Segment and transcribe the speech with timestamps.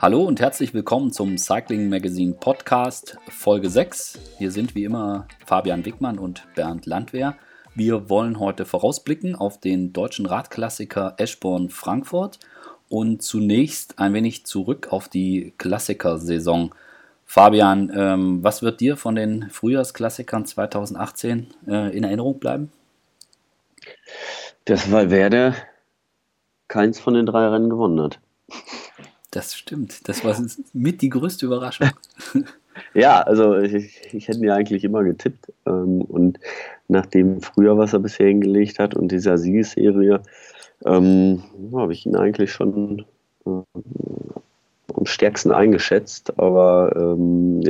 [0.00, 4.36] Hallo und herzlich willkommen zum Cycling Magazine Podcast Folge 6.
[4.38, 7.36] Hier sind wie immer Fabian Wickmann und Bernd Landwehr.
[7.74, 12.38] Wir wollen heute vorausblicken auf den deutschen Radklassiker Eschborn Frankfurt
[12.88, 16.72] und zunächst ein wenig zurück auf die Klassikersaison.
[17.26, 22.70] Fabian, ähm, was wird dir von den Frühjahrsklassikern 2018 äh, in Erinnerung bleiben?
[24.64, 25.56] Dass Valverde
[26.68, 28.20] keins von den drei Rennen gewonnen hat.
[29.38, 30.08] Das stimmt.
[30.08, 30.36] Das war
[30.72, 31.90] mit die größte Überraschung.
[32.92, 35.52] ja, also ich, ich hätte mir eigentlich immer getippt.
[35.64, 36.40] Ähm, und
[36.88, 40.22] nach dem Frühjahr, was er bisher hingelegt hat und dieser Siegesserie,
[40.84, 43.04] ähm, habe ich ihn eigentlich schon
[43.46, 43.50] äh,
[44.92, 46.36] am stärksten eingeschätzt.
[46.36, 47.62] Aber ähm,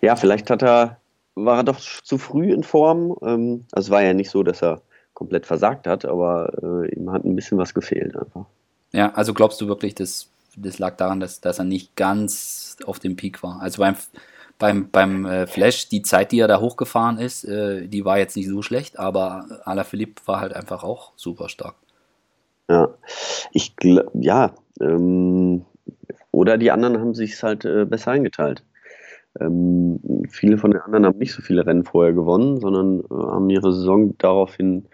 [0.00, 0.96] ja, vielleicht hat er,
[1.36, 3.14] war er doch zu früh in Form.
[3.22, 4.82] Ähm, also es war ja nicht so, dass er
[5.14, 8.46] komplett versagt hat, aber äh, ihm hat ein bisschen was gefehlt einfach.
[8.90, 12.98] Ja, also glaubst du wirklich, dass das lag daran, dass, dass er nicht ganz auf
[12.98, 13.60] dem Peak war.
[13.60, 13.96] Also beim,
[14.58, 18.36] beim, beim äh, Flash, die Zeit, die er da hochgefahren ist, äh, die war jetzt
[18.36, 21.74] nicht so schlecht, aber Alaphilippe war halt einfach auch super stark.
[22.68, 22.88] Ja,
[23.52, 23.74] ich
[24.14, 25.64] ja, ähm,
[26.30, 28.64] oder die anderen haben sich halt äh, besser eingeteilt.
[29.40, 33.50] Ähm, viele von den anderen haben nicht so viele Rennen vorher gewonnen, sondern äh, haben
[33.50, 34.88] ihre Saison daraufhin äh,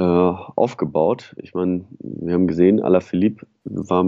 [0.00, 1.34] aufgebaut.
[1.38, 4.04] Ich meine, wir haben gesehen, Alaphilippe war,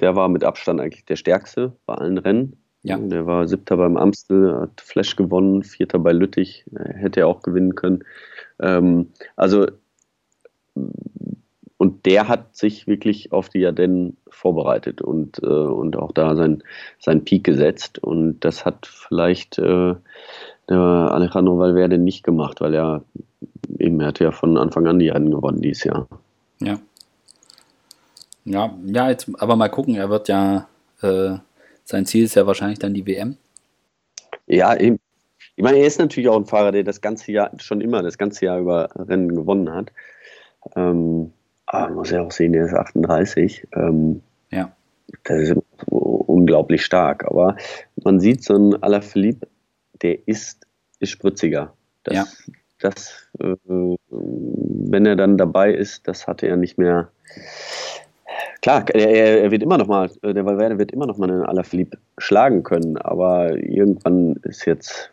[0.00, 2.56] der war mit Abstand eigentlich der stärkste bei allen Rennen.
[2.82, 2.96] Ja.
[2.98, 6.64] Der war siebter beim Amstel, hat Flash gewonnen, vierter bei Lüttich,
[6.94, 8.04] hätte er auch gewinnen können.
[8.60, 9.66] Ähm, also
[11.78, 16.62] und der hat sich wirklich auf die Ardennen vorbereitet und, äh, und auch da sein,
[16.98, 18.00] sein Peak gesetzt.
[18.00, 19.94] Und das hat vielleicht äh,
[20.68, 23.02] der Alejandro Valverde nicht gemacht, weil er
[23.78, 26.08] eben, er hat ja von Anfang an die Rennen gewonnen dieses Jahr.
[26.60, 26.78] Ja.
[28.44, 30.68] Ja, ja, jetzt aber mal gucken, er wird ja,
[31.02, 31.36] äh,
[31.84, 33.36] sein Ziel ist ja wahrscheinlich dann die WM.
[34.46, 34.98] Ja, eben.
[35.56, 38.16] Ich meine, er ist natürlich auch ein Fahrer, der das ganze Jahr, schon immer das
[38.16, 39.92] ganze Jahr über Rennen gewonnen hat.
[40.76, 41.32] Ähm,
[41.66, 43.66] aber man muss ja auch sehen, der ist 38.
[43.74, 44.72] Ähm, ja.
[45.24, 47.24] Das ist unglaublich stark.
[47.26, 47.56] Aber
[48.02, 49.48] man sieht so ein Alaphilippe,
[50.02, 50.66] der ist,
[51.00, 51.72] ist spritziger.
[52.04, 52.24] Das, ja.
[52.80, 53.56] das äh,
[54.90, 57.10] wenn er dann dabei ist, das hatte er nicht mehr.
[58.62, 61.98] Klar, er, er wird immer noch mal, der Valverde wird immer noch mal einen Alaphilippe
[62.18, 65.12] schlagen können, aber irgendwann ist jetzt,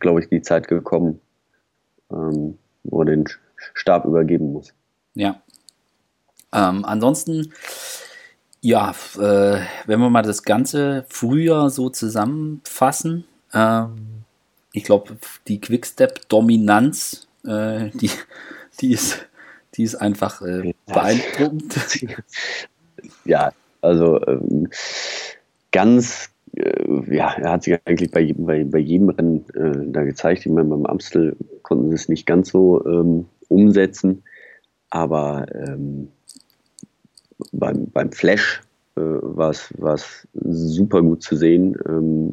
[0.00, 1.20] glaube ich, die Zeit gekommen,
[2.10, 3.24] ähm, wo er den
[3.74, 4.74] Stab übergeben muss.
[5.14, 5.40] Ja,
[6.52, 7.52] ähm, ansonsten,
[8.60, 13.24] ja, äh, wenn wir mal das ganze Frühjahr so zusammenfassen,
[13.54, 14.11] ähm,
[14.72, 15.16] ich glaube,
[15.48, 18.10] die Quickstep-Dominanz, äh, die,
[18.80, 19.26] die, ist,
[19.74, 21.76] die ist einfach äh, beeindruckend.
[23.24, 24.68] Ja, also ähm,
[25.72, 30.04] ganz, äh, ja, er hat sich eigentlich bei jedem, bei, bei jedem Rennen äh, da
[30.04, 30.46] gezeigt.
[30.46, 34.22] Ich meine, beim Amstel konnten sie es nicht ganz so ähm, umsetzen,
[34.90, 36.12] aber ähm,
[37.50, 38.62] beim, beim Flash
[38.94, 42.32] äh, war es super gut zu sehen, ähm,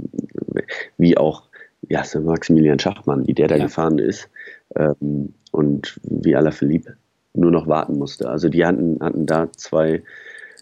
[0.98, 1.49] wie auch
[1.88, 3.64] ja, so Maximilian Schachmann, wie der da ja.
[3.66, 4.30] gefahren ist
[4.76, 6.98] ähm, und wie Alaphilippe
[7.34, 8.30] nur noch warten musste.
[8.30, 10.04] Also die hatten, hatten da zwei,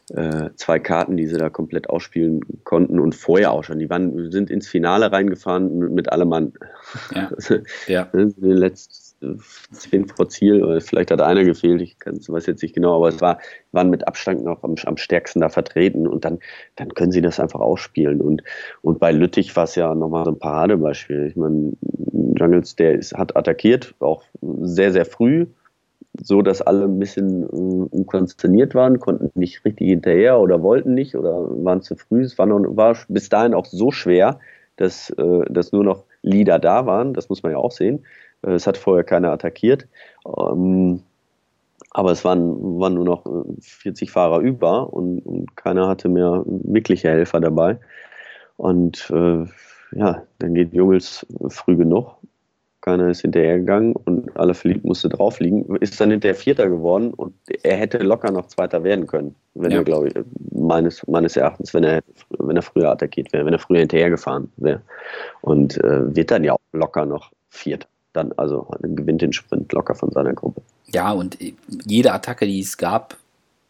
[0.09, 3.79] äh, zwei Karten, die sie da komplett ausspielen konnten und vorher auch schon.
[3.79, 6.53] Die waren, sind ins Finale reingefahren mit, mit allem Mann.
[7.13, 7.31] Ja.
[7.87, 8.03] ja.
[8.13, 9.06] In den letzten
[9.71, 13.21] zehn vor Ziel, oder vielleicht hat einer gefehlt, ich weiß jetzt nicht genau, aber es
[13.21, 13.39] war,
[13.71, 16.39] waren mit Abstand noch am, am stärksten da vertreten und dann,
[16.75, 18.21] dann können sie das einfach ausspielen.
[18.21, 18.43] Und,
[18.81, 21.27] und bei Lüttich war es ja nochmal so ein Paradebeispiel.
[21.27, 21.73] Ich meine,
[22.37, 24.23] Jungles, der ist, hat attackiert, auch
[24.61, 25.47] sehr, sehr früh,
[26.21, 31.15] so dass alle ein bisschen äh, unkonsterniert waren, konnten nicht richtig hinterher oder wollten nicht
[31.15, 32.21] oder waren zu früh.
[32.21, 34.39] Es war, noch, war bis dahin auch so schwer,
[34.75, 38.03] dass, äh, dass nur noch Lieder da waren, das muss man ja auch sehen.
[38.43, 39.87] Äh, es hat vorher keiner attackiert.
[40.25, 41.01] Ähm,
[41.91, 43.25] aber es waren, waren nur noch
[43.59, 47.79] 40 äh, Fahrer über und, und keiner hatte mehr wirkliche Helfer dabei.
[48.57, 49.45] Und äh,
[49.91, 52.15] ja, dann geht Jungels früh genug.
[52.81, 55.75] Keiner ist hinterhergegangen und alle Alaphilippe musste drauf liegen.
[55.77, 59.79] Ist dann hinterher Vierter geworden und er hätte locker noch Zweiter werden können, wenn ja.
[59.79, 60.13] er, glaube ich,
[60.51, 62.01] meines, meines Erachtens, wenn er,
[62.37, 64.81] wenn er früher attackiert wäre, wenn er früher hinterhergefahren wäre.
[65.41, 67.87] Und äh, wird dann ja auch locker noch Vierter
[68.17, 70.61] dann also gewinnt den Sprint locker von seiner Gruppe.
[70.87, 71.37] Ja, und
[71.85, 73.17] jede Attacke, die es gab,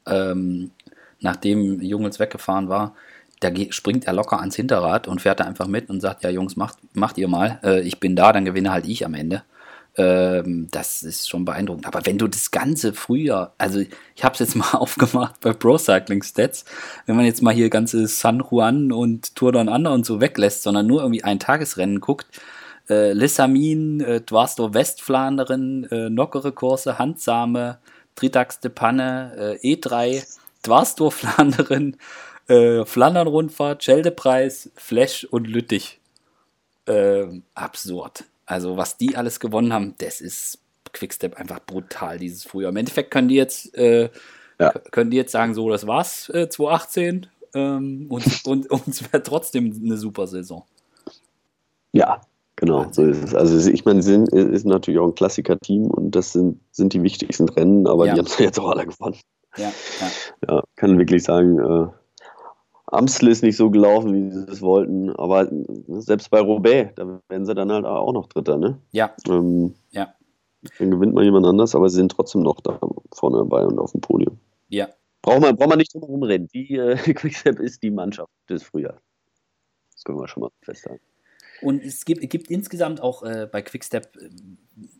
[0.07, 0.71] ähm,
[1.19, 2.95] nachdem Jungels weggefahren war,
[3.39, 6.55] da springt er locker ans Hinterrad und fährt da einfach mit und sagt, ja Jungs,
[6.55, 9.43] macht, macht ihr mal, äh, ich bin da, dann gewinne halt ich am Ende.
[9.95, 11.87] Ähm, das ist schon beeindruckend.
[11.87, 15.77] Aber wenn du das ganze Frühjahr, also ich habe es jetzt mal aufgemacht bei Pro
[15.77, 16.65] Cycling Stats,
[17.05, 20.63] wenn man jetzt mal hier ganze San Juan und Tour Down Under und so weglässt,
[20.63, 22.27] sondern nur irgendwie ein Tagesrennen guckt,
[22.89, 27.79] äh, Lissamin, äh, Dwarstor Westflanderin, äh, Nockere Kurse, Handsame,
[28.15, 30.25] Tritax de Panne, äh, E3,
[30.63, 31.97] Dwarstor Flanderin,
[32.47, 35.99] äh, Flandern-Rundfahrt, Scheldepreis, Flash und Lüttich.
[36.85, 38.23] Äh, absurd.
[38.45, 40.59] Also, was die alles gewonnen haben, das ist
[40.93, 42.71] Quickstep einfach brutal dieses Frühjahr.
[42.71, 44.09] Im Endeffekt können die jetzt, äh,
[44.57, 44.71] ja.
[44.91, 49.77] können die jetzt sagen, so, das war's, äh, 2018 ähm, und, und uns wäre trotzdem
[49.83, 50.63] eine super Saison.
[51.91, 52.21] Ja,
[52.57, 53.33] genau, so ist es.
[53.33, 57.47] Also ich meine, sie ist natürlich auch ein Klassiker-Team und das sind, sind die wichtigsten
[57.49, 58.13] Rennen, aber ja.
[58.13, 59.17] die haben es jetzt auch alle gewonnen.
[59.55, 59.71] Ja,
[60.01, 60.07] ja.
[60.49, 61.87] ja, kann wirklich sagen, äh,
[62.87, 65.09] Amstel ist nicht so gelaufen, wie sie es wollten.
[65.11, 65.49] Aber
[65.99, 68.79] selbst bei Roubaix, da werden sie dann halt auch noch Dritter, ne?
[68.91, 69.13] Ja.
[69.27, 70.13] Ähm, ja.
[70.79, 72.79] Dann gewinnt mal jemand anders, aber sie sind trotzdem noch da
[73.13, 74.39] vorne dabei und auf dem Podium.
[74.69, 74.87] Ja.
[75.21, 76.47] Braucht man, braucht man nicht drum herum reden.
[76.53, 79.01] Die äh, Quickstep ist die Mannschaft des Frühjahrs.
[79.93, 81.03] Das können wir schon mal festhalten.
[81.61, 84.29] Und es gibt, gibt insgesamt auch äh, bei Quickstep äh,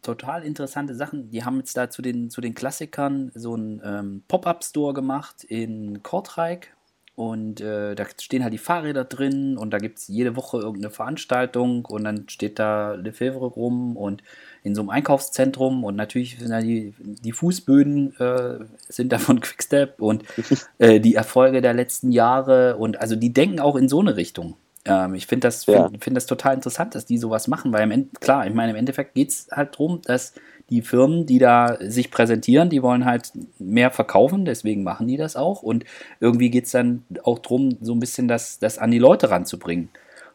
[0.02, 1.30] total interessante Sachen.
[1.30, 6.02] Die haben jetzt da zu den, zu den Klassikern so einen ähm, Pop-Up-Store gemacht in
[6.04, 6.76] Kortrijk
[7.18, 10.92] und äh, da stehen halt die Fahrräder drin und da gibt es jede Woche irgendeine
[10.92, 14.22] Veranstaltung und dann steht da Lefebvre rum und
[14.62, 19.40] in so einem Einkaufszentrum und natürlich sind da die, die Fußböden äh, sind da von
[19.40, 20.26] Quickstep und
[20.78, 24.56] äh, die Erfolge der letzten Jahre und also die denken auch in so eine Richtung.
[24.88, 25.90] Ähm, ich finde das, find, ja.
[26.00, 28.78] find das total interessant, dass die sowas machen, weil im Ende, klar, ich meine, im
[28.78, 30.34] Endeffekt geht es halt darum, dass
[30.70, 35.36] die Firmen, die da sich präsentieren, die wollen halt mehr verkaufen, deswegen machen die das
[35.36, 35.64] auch.
[35.64, 35.86] Und
[36.20, 39.90] irgendwie geht es dann auch darum, so ein bisschen das, das an die Leute ranzubringen.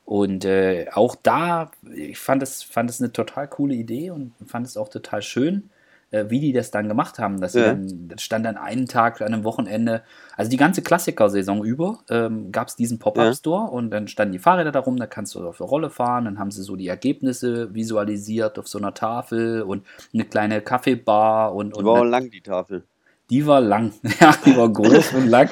[0.04, 4.66] Und äh, auch da, ich fand es, fand es eine total coole Idee und fand
[4.66, 5.70] es auch total schön
[6.12, 7.40] äh, wie die das dann gemacht haben.
[7.40, 7.66] Dass ja.
[7.66, 10.02] dann, das stand dann einen Tag an einem Wochenende,
[10.36, 13.68] also die ganze Klassiker-Saison über, ähm, gab es diesen Pop-Up-Store ja.
[13.68, 16.50] und dann standen die Fahrräder darum, da kannst du auf der Rolle fahren, dann haben
[16.50, 21.76] sie so die Ergebnisse visualisiert auf so einer Tafel und eine kleine Kaffeebar und.
[21.76, 22.84] und war auch lang, die Tafel
[23.32, 23.94] die war lang.
[24.20, 25.48] ja, die war groß und lang.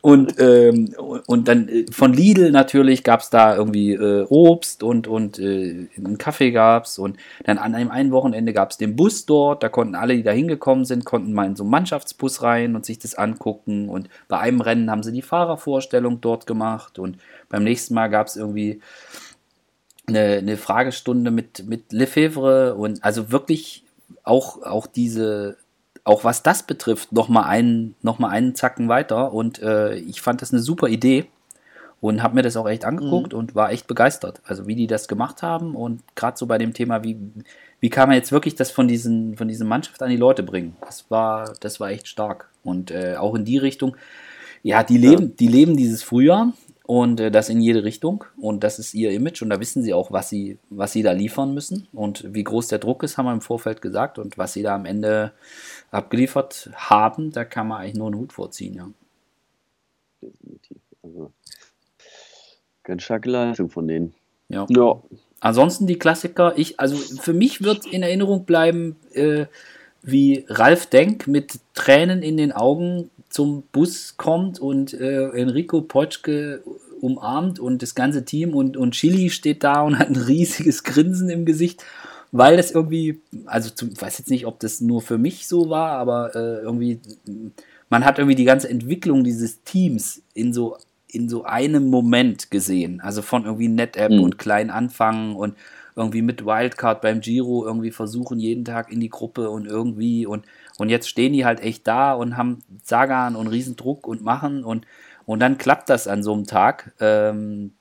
[0.00, 0.94] Und, ähm,
[1.26, 5.88] und dann äh, von Lidl natürlich gab es da irgendwie äh, Obst und, und äh,
[5.96, 6.96] einen Kaffee gab es.
[6.96, 9.64] Und dann an einem einen Wochenende gab es den Bus dort.
[9.64, 12.86] Da konnten alle, die da hingekommen sind, konnten mal in so einen Mannschaftsbus rein und
[12.86, 13.88] sich das angucken.
[13.88, 17.00] Und bei einem Rennen haben sie die Fahrervorstellung dort gemacht.
[17.00, 18.80] Und beim nächsten Mal gab es irgendwie
[20.06, 22.76] eine, eine Fragestunde mit, mit Lefebvre.
[22.76, 23.82] Und also wirklich
[24.22, 25.56] auch, auch diese
[26.04, 29.32] auch was das betrifft, nochmal einen, noch einen Zacken weiter.
[29.32, 31.26] Und äh, ich fand das eine super Idee
[32.00, 33.38] und habe mir das auch echt angeguckt mhm.
[33.38, 34.42] und war echt begeistert.
[34.44, 37.16] Also wie die das gemacht haben und gerade so bei dem Thema, wie,
[37.80, 40.76] wie kann man jetzt wirklich das von diesen, von diesen Mannschaft an die Leute bringen?
[40.82, 42.50] Das war, das war echt stark.
[42.62, 43.96] Und äh, auch in die Richtung,
[44.62, 45.32] ja, die leben, ja.
[45.40, 46.52] die leben dieses Frühjahr
[46.86, 48.24] und äh, das in jede Richtung.
[48.36, 49.42] Und das ist ihr Image.
[49.42, 51.88] Und da wissen sie auch, was sie, was sie da liefern müssen.
[51.92, 54.18] Und wie groß der Druck ist, haben wir im Vorfeld gesagt.
[54.18, 55.32] Und was sie da am Ende
[55.90, 58.88] abgeliefert haben, da kann man eigentlich nur einen Hut vorziehen, ja.
[60.22, 60.76] Definitiv.
[61.02, 61.32] Also
[62.82, 64.14] ganz starke Leistung von denen.
[64.48, 64.66] Ja.
[64.68, 65.02] ja.
[65.40, 69.46] Ansonsten die Klassiker, ich, also für mich wird in Erinnerung bleiben, äh,
[70.02, 76.62] wie Ralf Denk mit Tränen in den Augen zum Bus kommt und äh, Enrico Potschke
[77.00, 81.28] umarmt und das ganze Team und, und Chili steht da und hat ein riesiges Grinsen
[81.28, 81.84] im Gesicht,
[82.30, 85.98] weil das irgendwie, also ich weiß jetzt nicht, ob das nur für mich so war,
[85.98, 87.00] aber äh, irgendwie,
[87.88, 90.76] man hat irgendwie die ganze Entwicklung dieses Teams in so
[91.08, 93.00] in so einem Moment gesehen.
[93.00, 94.20] Also von irgendwie NetApp mhm.
[94.20, 95.54] und klein anfangen und
[95.96, 100.44] irgendwie mit Wildcard beim Giro irgendwie versuchen, jeden Tag in die Gruppe und irgendwie und,
[100.78, 104.86] und jetzt stehen die halt echt da und haben Sagan und Riesendruck und machen und,
[105.26, 106.92] und dann klappt das an so einem Tag.
[107.00, 107.74] Ähm,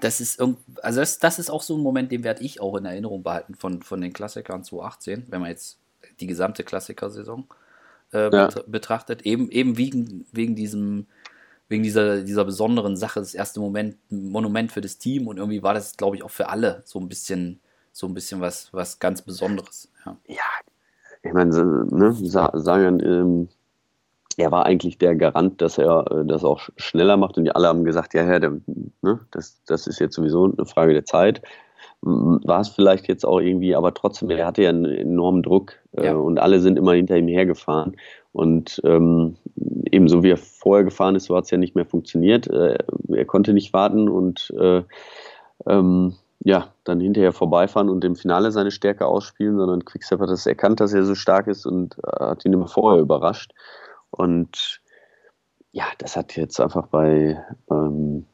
[0.00, 2.84] das ist also das, das ist auch so ein Moment, den werde ich auch in
[2.84, 5.78] Erinnerung behalten von, von den Klassikern 2018, wenn man jetzt
[6.20, 7.46] die gesamte Klassikersaison
[8.12, 8.48] äh, ja.
[8.66, 11.06] betrachtet, eben, eben wegen, wegen diesem
[11.68, 15.72] wegen dieser, dieser besonderen Sache, das erste Moment, Monument für das Team und irgendwie war
[15.72, 17.60] das, glaube ich, auch für alle so ein bisschen,
[17.92, 19.88] so ein bisschen was, was ganz Besonderes.
[20.04, 20.42] Ja, ja
[21.22, 21.50] ich meine,
[21.90, 23.48] ne, Sagan, ähm,
[24.36, 27.68] er war eigentlich der Garant, dass er äh, das auch schneller macht und die alle
[27.68, 28.52] haben gesagt, ja, ja, der,
[29.02, 31.42] ne, das, das ist jetzt sowieso eine Frage der Zeit.
[32.02, 36.06] War es vielleicht jetzt auch irgendwie, aber trotzdem, er hatte ja einen enormen Druck äh,
[36.06, 36.14] ja.
[36.14, 37.96] und alle sind immer hinter ihm hergefahren.
[38.32, 39.36] Und ähm,
[39.90, 42.46] ebenso wie er vorher gefahren ist, so hat es ja nicht mehr funktioniert.
[42.46, 44.82] Äh, er konnte nicht warten und äh,
[45.66, 50.46] ähm, ja, dann hinterher vorbeifahren und im Finale seine Stärke ausspielen, sondern Quickstep hat das
[50.46, 53.52] erkannt, dass er so stark ist und äh, hat ihn immer vorher überrascht.
[54.10, 54.80] Und
[55.72, 58.24] ja, das hat jetzt einfach bei, ähm,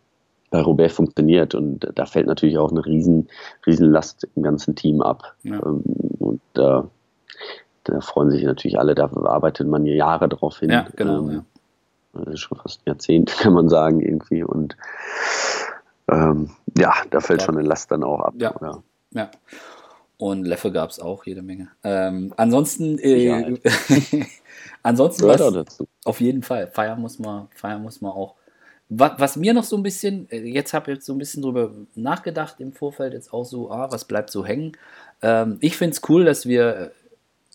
[0.51, 3.29] bei Robert funktioniert und da fällt natürlich auch eine riesen,
[3.67, 5.35] riesen Last im ganzen Team ab.
[5.43, 5.57] Ja.
[5.67, 5.83] Ähm,
[6.21, 6.89] und da,
[7.85, 10.71] da freuen sich natürlich alle, da arbeitet man Jahre drauf hin.
[10.71, 11.29] Ja, genau.
[11.29, 11.45] Ähm,
[12.15, 12.37] ja.
[12.37, 14.45] schon fast ein Jahrzehnt, kann man sagen, irgendwie.
[14.45, 14.77] Und
[16.09, 17.47] ähm, ja, da fällt ja.
[17.47, 18.35] schon eine Last dann auch ab.
[18.39, 18.55] Ja.
[18.57, 18.83] Oder?
[19.13, 19.31] ja.
[20.19, 21.69] Und Leffe gab es auch jede Menge.
[21.85, 23.59] Ähm, ansonsten, äh,
[24.83, 26.69] ansonsten was, auf jeden Fall.
[26.69, 28.35] Feiern muss man, feiern muss man auch.
[28.89, 31.43] Was, was mir noch so ein bisschen, äh, jetzt habe ich jetzt so ein bisschen
[31.43, 34.73] drüber nachgedacht im Vorfeld, jetzt auch so, ah, was bleibt so hängen.
[35.23, 36.91] Ähm, ich finde es cool, dass wir, äh,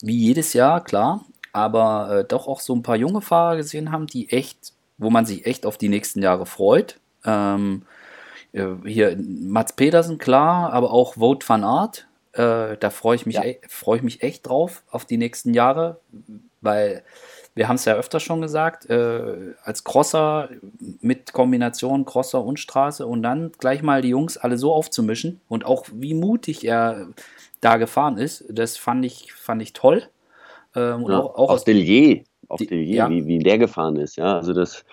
[0.01, 4.07] wie jedes Jahr, klar, aber äh, doch auch so ein paar junge Fahrer gesehen haben,
[4.07, 6.99] die echt, wo man sich echt auf die nächsten Jahre freut.
[7.25, 8.00] Ähm, äh,
[8.53, 12.07] hier Mats Pedersen, klar, aber auch Vote van Art.
[12.33, 13.43] Äh, da freue ich, mich ja.
[13.67, 15.99] freu ich mich echt drauf auf die nächsten Jahre,
[16.61, 17.03] weil
[17.53, 20.49] wir haben es ja öfter schon gesagt, äh, als Crosser
[21.01, 25.65] mit Kombination Crosser und Straße und dann gleich mal die Jungs alle so aufzumischen und
[25.65, 27.07] auch wie mutig er
[27.59, 30.03] da gefahren ist, das fand ich, fand ich toll.
[30.75, 33.09] Ähm, ja, auch, auch aus Delier, auf Delier, ja.
[33.09, 34.85] wie, wie der gefahren ist, ja, also das,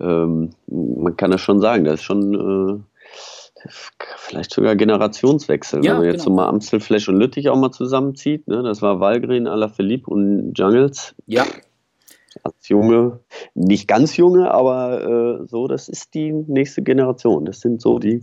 [0.00, 2.89] ähm, man kann das schon sagen, das ist schon äh,
[3.68, 6.24] Vielleicht sogar Generationswechsel, ja, wenn man jetzt genau.
[6.24, 8.48] so mal Amstel, Flash und Lüttich auch mal zusammenzieht.
[8.48, 8.62] Ne?
[8.62, 11.14] Das war Walgren, Alaphilippe und Jungles.
[11.26, 11.46] Ja.
[12.42, 13.20] Als junge,
[13.54, 17.44] nicht ganz junge, aber äh, so, das ist die nächste Generation.
[17.44, 18.22] Das sind so die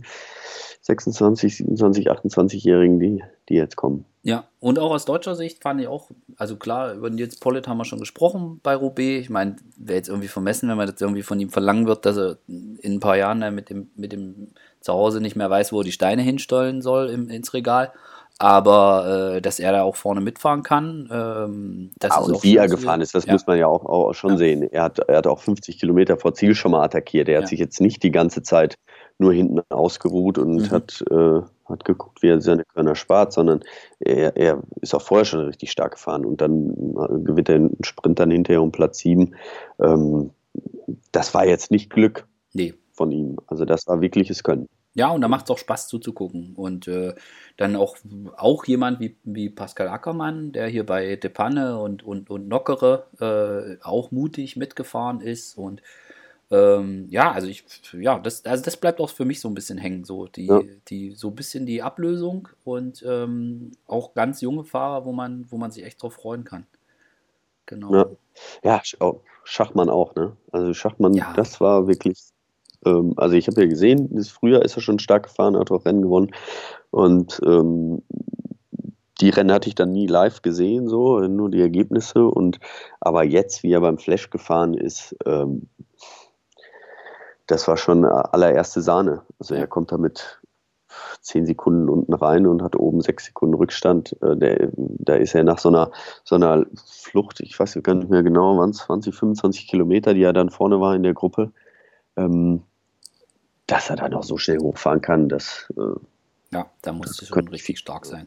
[0.88, 4.06] 26, 27, 28-Jährigen, die, die jetzt kommen.
[4.22, 7.76] Ja, und auch aus deutscher Sicht fand ich auch, also klar, über Nils Pollitt haben
[7.78, 9.20] wir schon gesprochen bei Roubaix.
[9.20, 12.16] Ich meine, wäre jetzt irgendwie vermessen, wenn man jetzt irgendwie von ihm verlangen wird, dass
[12.16, 14.48] er in ein paar Jahren mit dem, mit dem
[14.80, 17.92] Zuhause nicht mehr weiß, wo er die Steine hinstellen soll im, ins Regal.
[18.40, 22.56] Aber äh, dass er da auch vorne mitfahren kann, ähm, das ah, ist und wie
[22.56, 23.32] er gefahren ist, das ja.
[23.32, 24.36] muss man ja auch, auch schon ja.
[24.36, 24.62] sehen.
[24.62, 27.28] Er hat, er hat auch 50 Kilometer vor Ziel schon mal attackiert.
[27.28, 27.40] Er ja.
[27.40, 28.76] hat sich jetzt nicht die ganze Zeit
[29.18, 30.70] nur hinten ausgeruht und mhm.
[30.70, 33.64] hat, äh, hat geguckt, wie er seine Körner spart, sondern
[33.98, 36.94] er, er ist auch vorher schon richtig stark gefahren und dann
[37.24, 39.34] gewinnt er einen Sprint dann hinterher um Platz 7.
[39.80, 40.30] Ähm,
[41.10, 42.74] das war jetzt nicht Glück nee.
[42.98, 43.38] Von ihm.
[43.46, 44.68] Also das war wirkliches Können.
[44.94, 46.54] Ja, und da macht es auch Spaß zuzugucken.
[46.54, 47.14] Und äh,
[47.56, 47.96] dann auch,
[48.36, 53.82] auch jemand wie, wie Pascal Ackermann, der hier bei Depanne und, und, und Nockere äh,
[53.82, 55.80] auch mutig mitgefahren ist und
[56.50, 59.76] ähm, ja, also ich, ja, das, also das bleibt auch für mich so ein bisschen
[59.76, 60.60] hängen, so die, ja.
[60.88, 65.58] die, so ein bisschen die Ablösung und ähm, auch ganz junge Fahrer, wo man, wo
[65.58, 66.66] man sich echt drauf freuen kann.
[67.66, 67.94] Genau.
[67.94, 68.06] Ja,
[68.62, 70.36] ja oh, Schachmann auch, ne?
[70.50, 71.34] Also Schachmann, ja.
[71.34, 72.18] das war wirklich,
[72.84, 76.02] ähm, also ich habe ja gesehen, früher ist er schon stark gefahren, hat auch Rennen
[76.02, 76.30] gewonnen
[76.90, 78.02] und ähm,
[79.20, 82.60] die Rennen hatte ich dann nie live gesehen, so, nur die Ergebnisse und
[83.00, 85.68] aber jetzt, wie er beim Flash gefahren ist, ähm,
[87.46, 89.22] das war schon allererste Sahne.
[89.38, 90.38] Also er kommt da mit
[91.20, 94.16] zehn Sekunden unten rein und hat oben sechs Sekunden Rückstand.
[94.22, 95.90] Äh, der, da ist er nach so einer,
[96.24, 100.22] so einer Flucht, ich weiß gar nicht mehr genau, waren es 20, 25 Kilometer, die
[100.22, 101.52] er dann vorne war in der Gruppe,
[102.18, 102.62] ähm,
[103.66, 105.72] dass er dann auch so schnell hochfahren kann, dass.
[105.76, 105.98] Äh,
[106.50, 108.26] ja, da muss es schon richtig stark sein.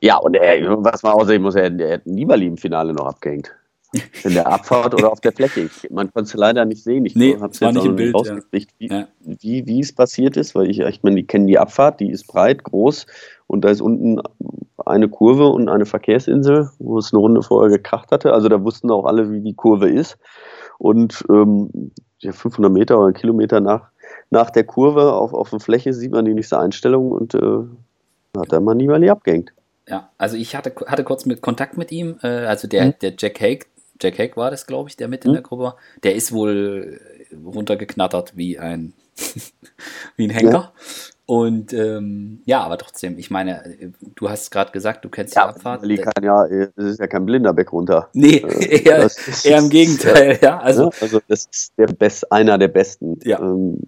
[0.00, 3.54] Ja, und er, was man aussehen muss, er, er hat Nibali im Finale noch abgehängt.
[4.22, 5.62] In der Abfahrt oder auf der Fläche.
[5.62, 7.04] Ich, man konnte es leider nicht sehen.
[7.06, 9.08] Ich nee, habe es jetzt nicht im Bild, rausgekriegt, ja.
[9.20, 12.10] wie, wie, wie es passiert ist, weil ich, ich meine, die kennen die Abfahrt, die
[12.10, 13.06] ist breit, groß
[13.48, 14.20] und da ist unten
[14.86, 18.32] eine Kurve und eine Verkehrsinsel, wo es eine Runde vorher gekracht hatte.
[18.32, 20.18] Also da wussten auch alle, wie die Kurve ist.
[20.78, 21.90] Und ähm,
[22.22, 23.88] 500 Meter oder einen Kilometer nach,
[24.30, 27.64] nach der Kurve auf, auf der Fläche sieht man die nächste Einstellung und äh,
[28.36, 29.52] hat er mal Nibali abgehängt.
[29.88, 32.94] Ja, also ich hatte, hatte kurz mit Kontakt mit ihm, äh, also der, mhm.
[33.02, 33.66] der Jack Hake,
[34.00, 35.46] Jack Hack war das, glaube ich, der mit in der hm?
[35.48, 35.76] Gruppe war.
[36.02, 37.00] Der ist wohl
[37.44, 38.92] runtergeknattert wie ein,
[40.16, 40.52] wie ein Henker.
[40.52, 40.72] Ja.
[41.30, 43.62] Und ähm, ja, aber trotzdem, ich meine,
[44.16, 45.82] du hast gerade gesagt, du kennst ja, die Abfahrt.
[45.82, 46.44] Kann ja,
[46.74, 48.08] das ist ja kein blinder Beck runter.
[48.14, 49.08] Nee, äh, eher,
[49.44, 50.58] eher, im Gegenteil, ja.
[50.58, 50.90] Also, ne?
[51.00, 53.16] also das ist der Best, einer der besten.
[53.22, 53.38] Ja.
[53.38, 53.78] Ähm,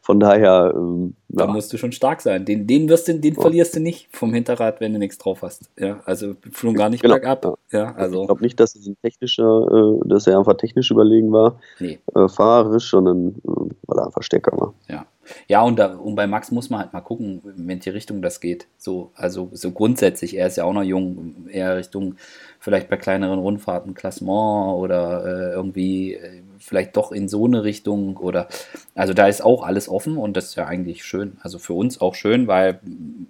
[0.00, 0.72] von daher.
[0.76, 2.44] Ähm, da musst du schon stark sein.
[2.44, 3.40] Den, den, wirst du, den ja.
[3.40, 5.68] verlierst du nicht vom Hinterrad, wenn du nichts drauf hast.
[5.76, 7.14] Ja, also schon gar nicht genau.
[7.14, 7.58] bergab.
[7.72, 7.78] Ja.
[7.78, 8.20] ja also.
[8.20, 11.98] Ich glaube nicht, dass es ein technischer, äh, dass er einfach technisch überlegen war, nee.
[12.14, 14.72] äh, fahrerisch, sondern äh, weil er einfach stärker war.
[14.88, 15.04] Ja.
[15.48, 18.40] Ja, und, da, und bei Max muss man halt mal gucken, in welche Richtung das
[18.40, 18.66] geht.
[18.78, 22.16] So, also so grundsätzlich, er ist ja auch noch jung, eher Richtung
[22.58, 28.16] vielleicht bei kleineren Rundfahrten Klassement oder äh, irgendwie äh, vielleicht doch in so eine Richtung
[28.16, 28.48] oder
[28.94, 31.38] also da ist auch alles offen und das ist ja eigentlich schön.
[31.42, 32.80] Also für uns auch schön, weil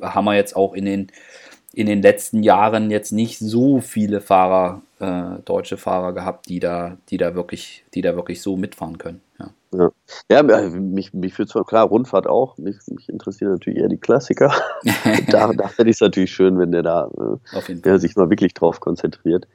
[0.01, 1.09] haben wir jetzt auch in den
[1.77, 6.97] in den letzten Jahren jetzt nicht so viele Fahrer, äh, deutsche Fahrer gehabt, die da,
[7.11, 9.21] die da wirklich, die da wirklich so mitfahren können.
[9.39, 9.91] Ja, ja.
[10.31, 12.57] ja äh, mich, mich fühlt zwar klar, Rundfahrt auch.
[12.59, 14.53] Mich, mich interessieren natürlich eher die Klassiker.
[15.31, 17.11] da da fände ich es natürlich schön, wenn der da
[17.55, 19.47] äh, der sich mal wirklich drauf konzentriert.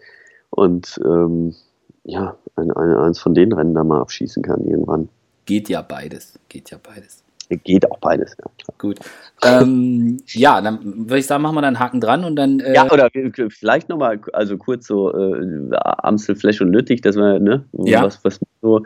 [0.49, 1.55] Und ähm,
[2.03, 5.09] ja, ein, ein, eins von den Rennen da mal abschießen kann irgendwann.
[5.45, 6.39] Geht ja beides.
[6.49, 7.23] Geht ja beides.
[7.57, 8.45] Geht auch beides, ja.
[8.77, 8.99] Gut.
[9.43, 12.59] Ähm, ja, dann würde ich sagen, machen wir dann einen Haken dran und dann.
[12.59, 13.09] Äh ja, oder
[13.49, 18.03] vielleicht nochmal, also kurz so äh, Amstel, Flash und Lüttich, das war, ne, ja.
[18.03, 18.83] was, was so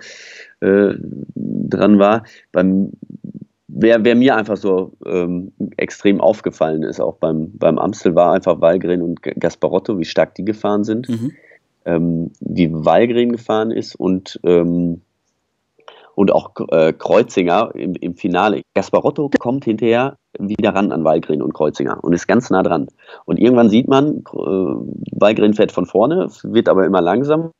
[0.62, 0.94] äh,
[1.36, 2.24] dran war.
[2.52, 2.92] Beim
[3.78, 8.62] Wer, wer, mir einfach so ähm, extrem aufgefallen ist, auch beim, beim Amstel, war einfach
[8.62, 11.32] Walgren und Gasparotto, wie stark die gefahren sind, mhm.
[11.84, 15.02] ähm, wie Walgren gefahren ist und ähm,
[16.16, 18.62] und auch äh, Kreuzinger im, im Finale.
[18.74, 22.88] Gasparotto kommt hinterher wieder ran an Walgren und Kreuzinger und ist ganz nah dran.
[23.26, 24.38] Und irgendwann sieht man, äh,
[25.12, 27.52] Walgren fährt von vorne, wird aber immer langsamer.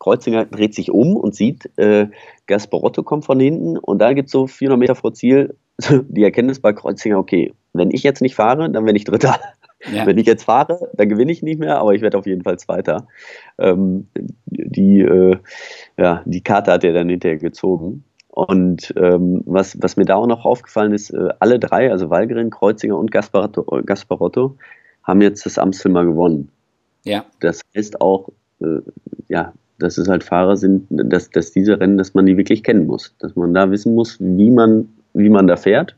[0.00, 2.08] Kreuzinger dreht sich um und sieht, äh,
[2.46, 5.56] Gasparotto kommt von hinten und da gibt es so 400 Meter vor Ziel
[6.08, 9.38] die Erkenntnis bei Kreuzinger, okay, wenn ich jetzt nicht fahre, dann werde ich Dritter.
[9.92, 10.06] Ja.
[10.06, 12.58] Wenn ich jetzt fahre, dann gewinne ich nicht mehr, aber ich werde auf jeden Fall
[12.58, 13.06] Zweiter.
[13.58, 14.08] Ähm,
[14.46, 15.36] die, äh,
[15.96, 18.04] ja, die Karte hat er dann hinterher gezogen.
[18.28, 22.50] Und ähm, was, was mir da auch noch aufgefallen ist, äh, alle drei, also Walgren,
[22.50, 24.56] Kreuziger und Gasparotto, Gasparotto,
[25.04, 26.50] haben jetzt das Amstel mal gewonnen.
[27.04, 27.24] Ja.
[27.40, 28.80] Das heißt auch, äh,
[29.28, 32.86] ja, dass es halt Fahrer sind, dass, dass diese Rennen, dass man die wirklich kennen
[32.86, 33.14] muss.
[33.18, 35.94] Dass man da wissen muss, wie man, wie man da fährt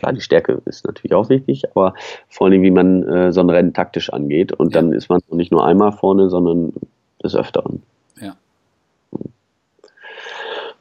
[0.00, 1.92] Klar, die Stärke ist natürlich auch wichtig, aber
[2.30, 4.50] vor allem, wie man äh, so ein Rennen taktisch angeht.
[4.50, 4.80] Und ja.
[4.80, 6.72] dann ist man nicht nur einmal vorne, sondern
[7.22, 7.82] des Öfteren.
[8.18, 8.34] Ja.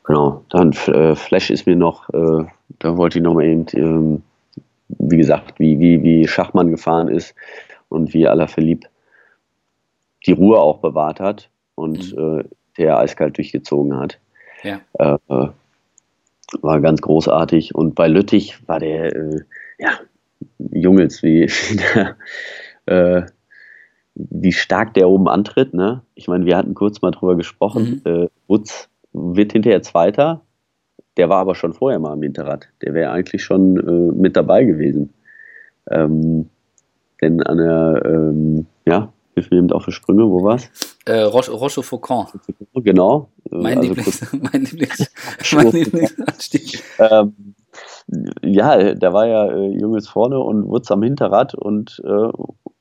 [0.06, 0.46] Genau.
[0.48, 2.46] Dann äh, Flash ist mir noch, äh,
[2.80, 4.24] da wollte ich noch mal eben, ähm,
[4.88, 7.36] wie gesagt, wie, wie, wie Schachmann gefahren ist
[7.90, 8.88] und wie Alaphilippe
[10.28, 12.40] die Ruhe auch bewahrt hat und mhm.
[12.40, 12.44] Äh,
[12.78, 14.18] der eiskalt durchgezogen hat.
[14.64, 14.80] Ja.
[16.62, 17.76] War ganz großartig.
[17.76, 19.40] Und bei Lüttich war der, äh,
[19.78, 20.00] ja,
[20.58, 22.18] Jungels, wie, wie, der,
[22.86, 23.26] äh,
[24.16, 25.74] wie stark der oben antritt.
[25.74, 26.02] Ne?
[26.16, 28.02] Ich meine, wir hatten kurz mal drüber gesprochen.
[28.04, 28.12] Mhm.
[28.12, 30.42] Äh, Wutz wird hinterher Zweiter.
[31.18, 32.70] Der war aber schon vorher mal am Hinterrad.
[32.82, 35.14] Der wäre eigentlich schon äh, mit dabei gewesen.
[35.90, 36.50] Ähm,
[37.22, 39.12] denn an der, ähm, ja,
[39.52, 40.70] eben auf die Sprünge, wo war's?
[41.06, 42.30] Äh, Roche, Rochefoucauld.
[42.76, 43.30] Genau.
[43.50, 45.12] Mein also Lieblings, mein Lieblings,
[45.54, 46.84] mein Lieblingsanstieg.
[47.00, 47.56] Ähm,
[48.44, 52.30] ja, da war ja äh, Junges vorne und Wutz am Hinterrad und äh,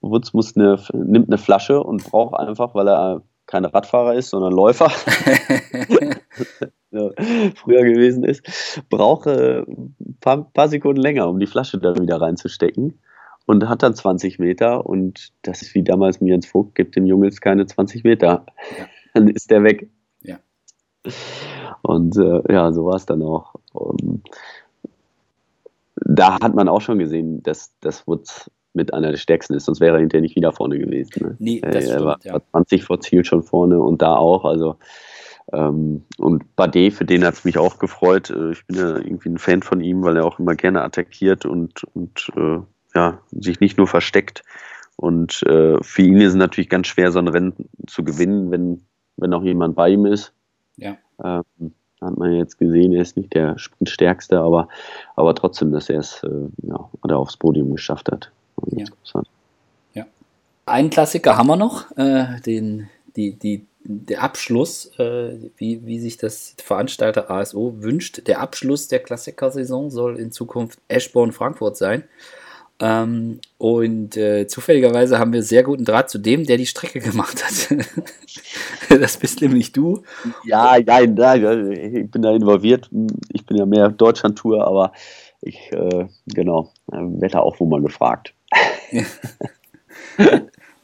[0.00, 4.52] Wutz muss eine, nimmt eine Flasche und braucht einfach, weil er kein Radfahrer ist, sondern
[4.52, 4.90] Läufer,
[6.90, 8.42] früher gewesen ist,
[8.90, 12.98] braucht äh, ein paar, paar Sekunden länger, um die Flasche da wieder reinzustecken
[13.48, 17.06] und hat dann 20 Meter und das ist wie damals mir ins Vogt, gibt dem
[17.06, 18.44] Jungs keine 20 Meter.
[18.78, 18.86] Ja.
[19.14, 19.88] Dann ist der weg.
[20.20, 20.38] Ja.
[21.80, 23.54] Und äh, ja, so war es dann auch.
[23.72, 24.22] Um,
[25.96, 29.80] da hat man auch schon gesehen, dass das Woods mit einer der stärksten ist, sonst
[29.80, 31.10] wäre er hinterher nicht wieder vorne gewesen.
[31.20, 31.36] Ne?
[31.38, 32.38] Nee, das er stimmt, war ja.
[32.50, 34.44] 20 vor Ziel schon vorne und da auch.
[34.44, 34.76] Also
[35.52, 38.28] ähm, und Bade, für den hat es mich auch gefreut.
[38.28, 41.46] Äh, ich bin ja irgendwie ein Fan von ihm, weil er auch immer gerne attackiert
[41.46, 42.58] und, und äh,
[42.98, 44.42] ja, sich nicht nur versteckt.
[44.96, 47.54] Und äh, für ihn ist es natürlich ganz schwer, so ein Rennen
[47.86, 48.82] zu gewinnen, wenn,
[49.16, 50.32] wenn auch jemand bei ihm ist.
[50.76, 50.96] Ja.
[51.22, 54.68] Ähm, hat man jetzt gesehen, er ist nicht der Sprintstärkste, aber,
[55.14, 58.30] aber trotzdem, dass er es äh, ja, oder aufs Podium geschafft hat.
[58.72, 58.86] Ja.
[59.94, 60.06] ja.
[60.66, 66.16] Einen Klassiker haben wir noch, äh, den, die, die, der Abschluss, äh, wie, wie sich
[66.16, 68.26] das Veranstalter ASO wünscht.
[68.26, 72.04] Der Abschluss der Klassikersaison soll in Zukunft Eschborn-Frankfurt sein.
[72.80, 77.44] Ähm, und äh, zufälligerweise haben wir sehr guten Draht zu dem, der die Strecke gemacht
[77.44, 77.76] hat.
[79.00, 80.02] das bist nämlich du.
[80.44, 82.88] Ja, nein, nein, ich bin da involviert.
[83.32, 84.92] Ich bin ja mehr Deutschland-Tour, aber
[85.40, 88.34] ich, äh, genau, werde auch wohl mal gefragt.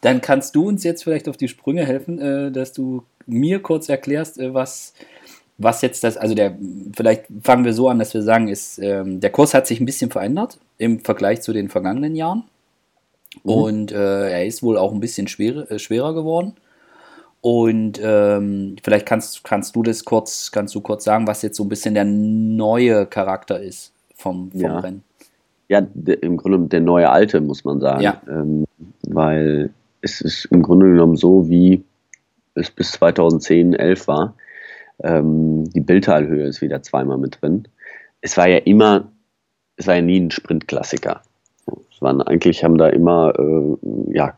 [0.01, 3.89] Dann kannst du uns jetzt vielleicht auf die Sprünge helfen, äh, dass du mir kurz
[3.89, 4.95] erklärst, äh, was
[5.59, 6.57] was jetzt das, also der,
[6.97, 9.87] vielleicht fangen wir so an, dass wir sagen, ist, ähm, der Kurs hat sich ein
[9.87, 12.45] bisschen verändert im Vergleich zu den vergangenen Jahren.
[13.45, 13.51] Mhm.
[13.51, 16.55] Und äh, er ist wohl auch ein bisschen schwer, äh, schwerer geworden.
[17.41, 21.65] Und ähm, vielleicht kannst, kannst du das kurz, kannst du kurz sagen, was jetzt so
[21.65, 24.79] ein bisschen der neue Charakter ist vom, vom Ja.
[24.79, 25.05] Rennen.
[25.69, 28.03] Ja, de, im Grunde der neue Alte, muss man sagen.
[28.03, 28.21] Ja.
[28.29, 28.65] Ähm,
[29.03, 31.85] weil es ist im Grunde genommen so, wie
[32.55, 34.35] es bis 2010, 11 war.
[35.03, 37.69] Ähm, die Bildtalhöhe ist wieder zweimal mit drin.
[38.21, 39.11] Es war ja immer,
[39.77, 41.23] es war ja nie ein Sprintklassiker.
[41.91, 43.77] Es waren eigentlich, haben da immer äh,
[44.13, 44.37] ja,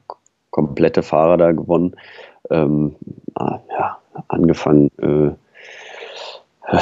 [0.51, 1.95] komplette Fahrer da gewonnen.
[2.51, 2.97] Ähm,
[3.35, 5.31] ah, ja, angefangen äh,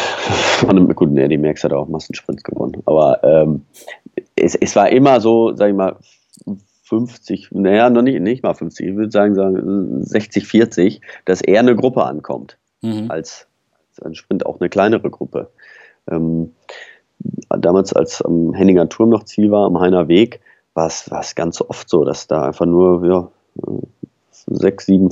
[0.58, 2.82] von einem, gut, ne, die Merckx hat auch Massensprints gewonnen.
[2.86, 3.62] Aber ähm,
[4.36, 5.96] es, es war immer so, sag ich mal,
[6.84, 11.60] 50, naja, noch nicht, nicht mal 50, ich würde sagen, sagen 60, 40, dass eher
[11.60, 13.10] eine Gruppe ankommt, Mhm.
[13.10, 13.46] als
[14.02, 15.50] ein Sprint auch eine kleinere Gruppe.
[16.10, 16.54] Ähm,
[17.48, 20.40] damals, als am Henninger Turm noch Ziel war, am Heiner Weg,
[20.74, 23.30] war es, ganz oft so, dass da einfach nur ja,
[23.62, 24.06] äh,
[24.46, 25.08] sechs, sieben,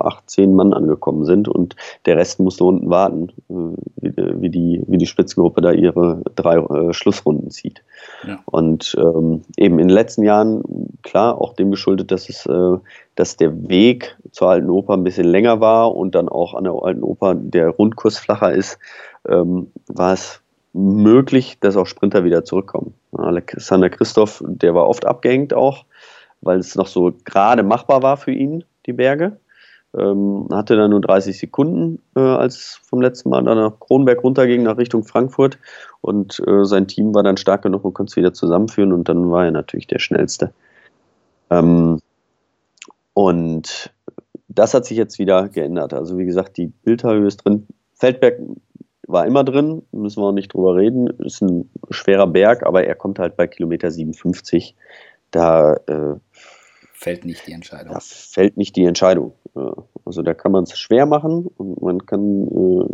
[0.00, 3.54] acht, zehn Mann angekommen sind und der Rest musste unten warten, äh,
[3.96, 7.82] wie, wie, die, wie die Spitzengruppe da ihre drei äh, Schlussrunden zieht.
[8.26, 8.38] Ja.
[8.46, 10.62] Und ähm, eben in den letzten Jahren,
[11.02, 12.78] klar, auch dem geschuldet, dass es, äh,
[13.14, 16.74] dass der Weg zur Alten Oper ein bisschen länger war und dann auch an der
[16.74, 18.78] Alten Oper der Rundkurs flacher ist,
[19.28, 20.40] ähm, war es
[20.74, 22.94] möglich, dass auch Sprinter wieder zurückkommen.
[23.12, 25.84] Alexander Christoph, der war oft abgehängt auch,
[26.40, 29.38] weil es noch so gerade machbar war für ihn, die Berge.
[29.96, 34.64] Ähm, hatte dann nur 30 Sekunden, äh, als vom letzten Mal dann nach Kronberg runterging,
[34.64, 35.58] nach Richtung Frankfurt.
[36.00, 38.92] Und äh, sein Team war dann stark genug und konnte es wieder zusammenführen.
[38.92, 40.52] Und dann war er natürlich der Schnellste.
[41.50, 42.00] Ähm,
[43.12, 43.92] und
[44.48, 45.94] das hat sich jetzt wieder geändert.
[45.94, 47.66] Also wie gesagt, die Bildhöhe ist drin.
[47.94, 48.38] Feldberg
[49.06, 51.06] war immer drin, müssen wir auch nicht drüber reden.
[51.20, 54.74] Ist ein schwerer Berg, aber er kommt halt bei Kilometer 57.
[55.30, 56.16] Da äh,
[57.04, 57.92] Fällt nicht die Entscheidung.
[57.92, 59.34] da fällt nicht die Entscheidung.
[60.06, 62.48] Also da kann man es schwer machen und man kann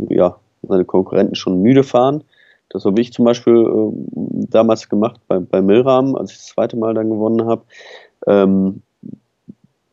[0.09, 2.25] äh, ja, seine Konkurrenten schon müde fahren.
[2.71, 6.77] Das habe ich zum Beispiel äh, damals gemacht bei, bei Milram, als ich das zweite
[6.77, 7.63] Mal dann gewonnen habe.
[8.27, 8.83] Ähm,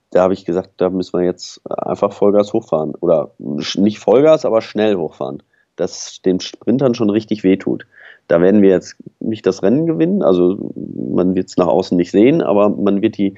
[0.10, 2.96] da habe ich gesagt, da müssen wir jetzt einfach Vollgas hochfahren.
[2.96, 5.44] Oder nicht Vollgas, aber schnell hochfahren.
[5.76, 7.86] Das den Sprintern schon richtig wehtut.
[8.28, 12.12] Da werden wir jetzt nicht das Rennen gewinnen, also man wird es nach außen nicht
[12.12, 13.36] sehen, aber man wird die,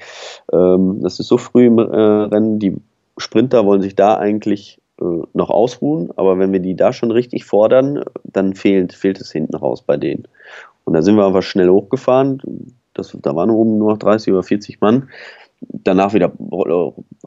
[0.52, 2.76] ähm, das ist so früh im äh, Rennen, die
[3.16, 7.44] Sprinter wollen sich da eigentlich äh, noch ausruhen, aber wenn wir die da schon richtig
[7.44, 10.26] fordern, dann fehlt, fehlt es hinten raus bei denen.
[10.84, 12.42] Und da sind wir einfach schnell hochgefahren,
[12.94, 15.08] das, da waren oben nur noch 30 oder 40 Mann,
[15.60, 16.32] danach wieder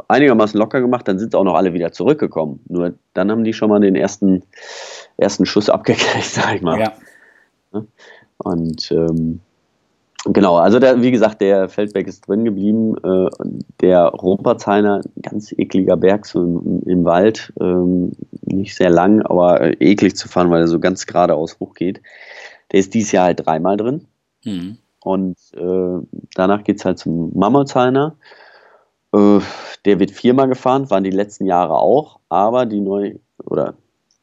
[0.08, 2.60] einigermaßen locker gemacht, dann sind auch noch alle wieder zurückgekommen.
[2.68, 4.44] Nur dann haben die schon mal den ersten,
[5.18, 6.80] ersten Schuss abgekriegt, sag ich mal.
[6.80, 6.94] Ja.
[8.38, 9.40] Und ähm,
[10.26, 12.96] genau, also der, wie gesagt, der Feldberg ist drin geblieben.
[13.04, 13.30] Äh,
[13.82, 19.76] der Rumperzeiner, ganz ekliger Berg, so im, im Wald, ähm, nicht sehr lang, aber äh,
[19.80, 22.02] eklig zu fahren, weil er so ganz geradeaus hochgeht.
[22.72, 24.06] Der ist dieses Jahr halt dreimal drin.
[24.44, 24.78] Mhm.
[25.02, 28.16] Und äh, danach geht es halt zum Mammelsheimer.
[29.14, 29.40] Äh,
[29.86, 33.76] der wird viermal gefahren, waren die letzten Jahre auch, aber die neu oder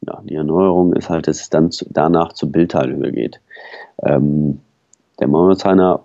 [0.07, 3.41] ja, die Erneuerung ist halt, dass es dann zu, danach zur Bildtalhöhe geht.
[4.03, 4.61] Ähm,
[5.19, 6.05] der Mammelsheimer,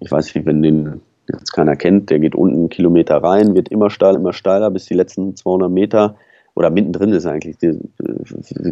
[0.00, 3.68] ich weiß nicht, wenn den jetzt keiner kennt, der geht unten einen Kilometer rein, wird
[3.68, 6.16] immer steil, immer steiler, bis die letzten 200 Meter
[6.54, 7.56] oder mittendrin ist eigentlich,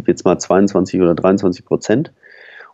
[0.07, 2.12] jetzt mal 22 oder 23 Prozent.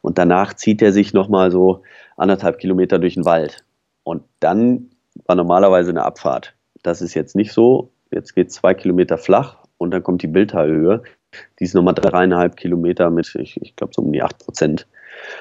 [0.03, 1.83] Und danach zieht er sich nochmal so
[2.17, 3.65] anderthalb Kilometer durch den Wald.
[4.05, 4.91] Und dann
[5.27, 6.55] war normalerweise eine Abfahrt.
[6.83, 7.91] Das ist jetzt nicht so.
[8.11, 11.03] Jetzt geht es zwei Kilometer flach und dann kommt die Bildtalhöhe.
[11.59, 14.87] Die ist nochmal dreieinhalb Kilometer mit, ich, ich glaube, so um die acht Prozent.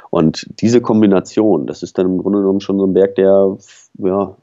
[0.10, 3.58] Und diese Kombination, das ist dann im Grunde genommen schon so ein Berg, der,
[3.98, 4.36] ja,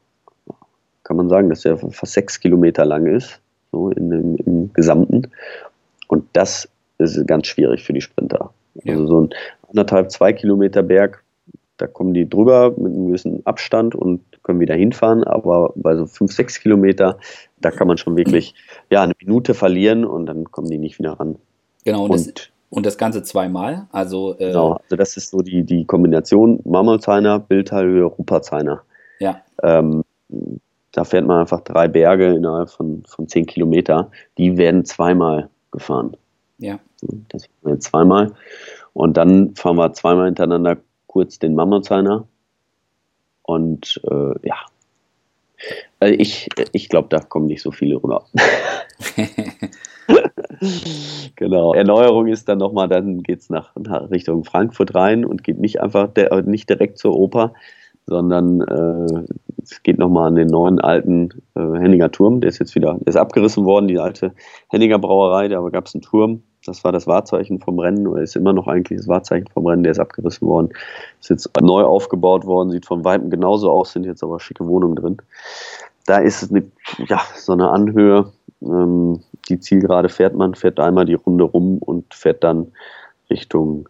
[1.04, 5.30] kann man sagen, dass der fast sechs Kilometer lang ist, so in, im, im Gesamten.
[6.08, 8.50] Und das ist ganz schwierig für die Sprinter.
[8.82, 8.94] Ja.
[8.94, 9.30] Also so ein
[9.68, 11.22] anderthalb, zwei Kilometer Berg,
[11.76, 16.06] da kommen die drüber mit einem gewissen Abstand und können wieder hinfahren, aber bei so
[16.06, 17.18] fünf, sechs Kilometer,
[17.60, 18.54] da kann man schon wirklich
[18.90, 21.36] ja, eine Minute verlieren und dann kommen die nicht wieder ran.
[21.84, 23.86] Genau, und, das, Und und das Ganze zweimal.
[23.90, 28.82] Also, äh, genau, also das ist so die, die Kombination Marmolsheimer, Bildtalhöhe, Ruppertsheimer.
[29.18, 30.04] ja, Ähm,
[30.92, 34.10] da fährt man einfach drei Berge innerhalb von, von zehn Kilometer.
[34.38, 36.16] Die werden zweimal gefahren.
[36.58, 36.78] ja,
[37.28, 38.32] Das machen wir jetzt zweimal.
[38.94, 42.26] Und dann fahren wir zweimal hintereinander kurz den Mammutzheiner.
[43.46, 44.56] Und äh, ja.
[46.00, 48.24] Also ich ich glaube, da kommen nicht so viele rüber.
[51.36, 51.74] genau.
[51.74, 55.80] Erneuerung ist dann nochmal, dann geht es nach, nach Richtung Frankfurt rein und geht nicht
[55.80, 57.54] einfach der, nicht direkt zur Oper,
[58.06, 59.24] sondern äh,
[59.70, 62.40] es geht nochmal an den neuen alten äh, Henninger Turm.
[62.40, 64.32] Der ist jetzt wieder, der ist abgerissen worden, die alte
[64.68, 65.48] Henninger Brauerei.
[65.48, 66.42] Da gab es einen Turm.
[66.64, 69.82] Das war das Wahrzeichen vom Rennen oder ist immer noch eigentlich das Wahrzeichen vom Rennen.
[69.82, 70.70] Der ist abgerissen worden.
[71.20, 74.96] Ist jetzt neu aufgebaut worden, sieht von Weitem genauso aus, sind jetzt aber schicke Wohnungen
[74.96, 75.16] drin.
[76.06, 76.62] Da ist es
[77.08, 78.32] ja, so eine Anhöhe.
[78.62, 82.72] Ähm, die Zielgerade fährt man, fährt einmal die Runde rum und fährt dann
[83.30, 83.88] Richtung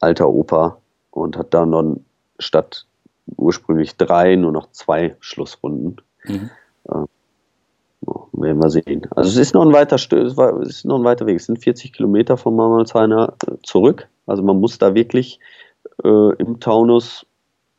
[0.00, 0.78] Alter Oper
[1.10, 1.96] und hat da noch
[2.38, 2.86] statt
[3.26, 5.96] ursprünglich drei nur noch zwei Schlussrunden.
[6.24, 6.50] Mhm.
[6.88, 7.04] Äh,
[8.32, 9.06] werden wir sehen.
[9.10, 10.06] Also es ist noch ein weiter, es
[10.68, 11.36] ist noch ein weiter Weg.
[11.36, 14.08] Es sind 40 Kilometer von Marmalsheimer äh, zurück.
[14.26, 15.38] Also man muss da wirklich
[16.02, 17.26] äh, im Taunus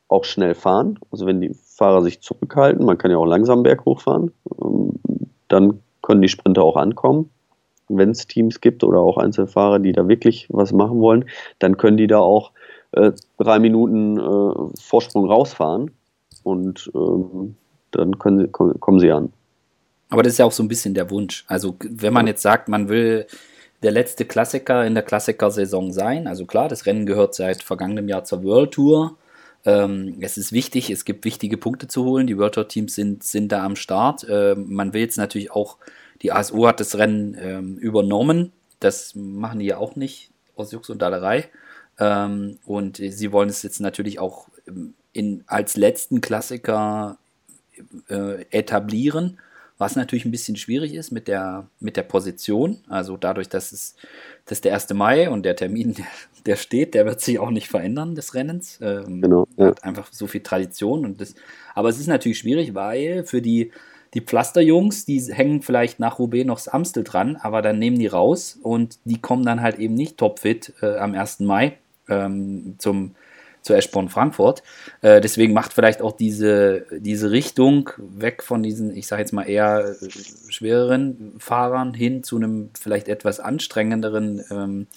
[0.08, 0.99] auch schnell fahren.
[1.12, 4.99] Also wenn die Fahrer sich zurückhalten, man kann ja auch langsam berghoch fahren, ähm,
[5.47, 7.29] dann können die Sprinter auch ankommen.
[7.89, 11.25] Wenn es Teams gibt oder auch Einzelfahrer, die da wirklich was machen wollen,
[11.60, 12.51] dann können die da auch
[12.93, 15.91] äh, drei Minuten äh, Vorsprung rausfahren
[16.43, 17.56] und ähm,
[17.91, 19.32] dann können sie, kommen sie an.
[20.10, 21.43] Aber das ist ja auch so ein bisschen der Wunsch.
[21.47, 23.25] Also wenn man jetzt sagt, man will
[23.82, 28.23] der letzte Klassiker in der Klassikersaison sein, also klar, das Rennen gehört seit vergangenem Jahr
[28.23, 29.17] zur World Tour.
[29.65, 32.27] Ähm, es ist wichtig, es gibt wichtige Punkte zu holen.
[32.27, 34.25] Die World Tour Teams sind, sind da am Start.
[34.29, 35.77] Ähm, man will jetzt natürlich auch,
[36.21, 38.51] die ASO hat das Rennen ähm, übernommen.
[38.79, 41.49] Das machen die ja auch nicht aus Jux und Dallerei.
[41.99, 44.47] Ähm, und sie wollen es jetzt natürlich auch
[45.13, 47.17] in, als letzten Klassiker
[48.10, 49.39] äh, etablieren,
[49.77, 52.79] was natürlich ein bisschen schwierig ist mit der, mit der Position.
[52.88, 53.95] Also dadurch, dass es
[54.45, 54.93] das der 1.
[54.93, 56.06] Mai und der Termin, der,
[56.45, 58.79] der steht, der wird sich auch nicht verändern des Rennens.
[58.82, 59.47] Ähm, genau.
[59.58, 59.67] Ja.
[59.67, 61.36] Hat einfach so viel Tradition und das.
[61.75, 63.71] Aber es ist natürlich schwierig, weil für die
[64.13, 68.06] die Pflasterjungs, die hängen vielleicht nach Roubaix noch das Amstel dran, aber dann nehmen die
[68.06, 71.39] raus und die kommen dann halt eben nicht topfit äh, am 1.
[71.39, 71.79] Mai
[72.10, 73.16] ähm, zum,
[73.62, 74.63] zu Eschborn Frankfurt.
[75.02, 79.44] Äh, deswegen macht vielleicht auch diese, diese Richtung weg von diesen, ich sage jetzt mal
[79.44, 80.10] eher äh,
[80.50, 84.88] schwereren Fahrern hin zu einem vielleicht etwas anstrengenderen ähm,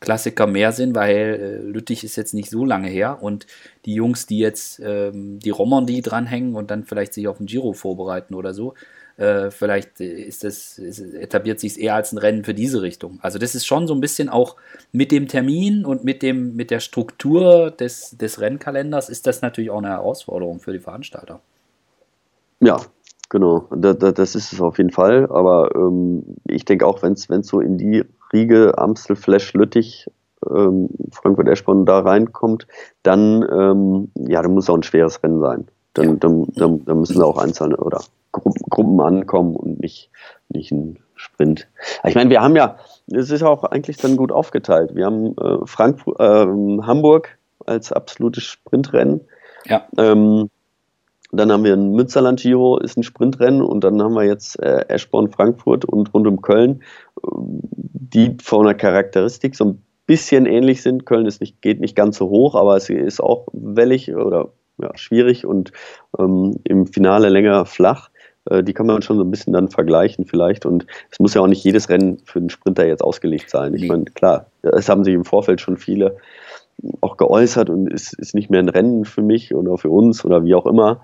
[0.00, 3.46] Klassiker mehr Sinn, weil äh, Lüttich ist jetzt nicht so lange her und
[3.86, 7.72] die Jungs, die jetzt ähm, die Romandie dranhängen und dann vielleicht sich auf den Giro
[7.72, 8.74] vorbereiten oder so,
[9.16, 13.18] äh, vielleicht ist das, ist, etabliert sich es eher als ein Rennen für diese Richtung.
[13.22, 14.56] Also das ist schon so ein bisschen auch
[14.92, 19.70] mit dem Termin und mit, dem, mit der Struktur des, des Rennkalenders ist das natürlich
[19.70, 21.40] auch eine Herausforderung für die Veranstalter.
[22.60, 22.78] Ja,
[23.30, 23.66] genau.
[23.74, 25.26] Da, da, das ist es auf jeden Fall.
[25.30, 30.10] Aber ähm, ich denke auch, wenn es so in die Riege Amstel, Flash, Lüttich,
[30.50, 32.66] ähm, Frankfurt Eschborn da reinkommt,
[33.02, 35.66] dann, ähm, ja, dann muss auch ein schweres Rennen sein.
[35.94, 36.14] Dann, ja.
[36.16, 38.02] dann, dann, dann müssen da auch einzelne oder
[38.42, 40.10] Gruppen ankommen und nicht,
[40.48, 41.68] nicht ein Sprint.
[42.04, 42.76] Ich meine, wir haben ja,
[43.10, 44.94] es ist auch eigentlich dann gut aufgeteilt.
[44.94, 46.46] Wir haben äh, Frankfurt, äh,
[46.82, 49.22] Hamburg als absolutes Sprintrennen.
[49.64, 49.86] Ja.
[49.98, 50.50] Ähm,
[51.32, 54.88] dann haben wir ein Münsterland Giro, ist ein Sprintrennen und dann haben wir jetzt äh,
[54.88, 56.82] Eschborn, Frankfurt und rund um Köln,
[57.22, 61.04] äh, die von der Charakteristik so ein bisschen ähnlich sind.
[61.04, 64.96] Köln ist nicht, geht nicht ganz so hoch, aber es ist auch wellig oder ja,
[64.96, 65.72] schwierig und
[66.18, 68.10] ähm, im Finale länger flach.
[68.50, 70.66] Äh, die kann man schon so ein bisschen dann vergleichen vielleicht.
[70.66, 73.74] Und es muss ja auch nicht jedes Rennen für den Sprinter jetzt ausgelegt sein.
[73.74, 76.16] Ich meine, klar, es haben sich im Vorfeld schon viele
[77.00, 80.44] auch geäußert und es ist nicht mehr ein Rennen für mich oder für uns oder
[80.44, 81.02] wie auch immer.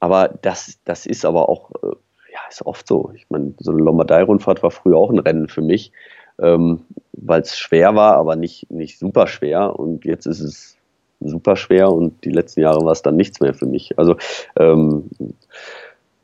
[0.00, 1.88] Aber das, das ist aber auch, äh,
[2.32, 3.12] ja, ist oft so.
[3.14, 5.92] Ich meine, so eine Lombardei-Rundfahrt war früher auch ein Rennen für mich,
[6.40, 9.78] ähm, weil es schwer war, aber nicht, nicht super schwer.
[9.78, 10.76] Und jetzt ist es
[11.20, 13.98] super schwer und die letzten Jahre war es dann nichts mehr für mich.
[13.98, 14.16] Also
[14.58, 15.10] ähm,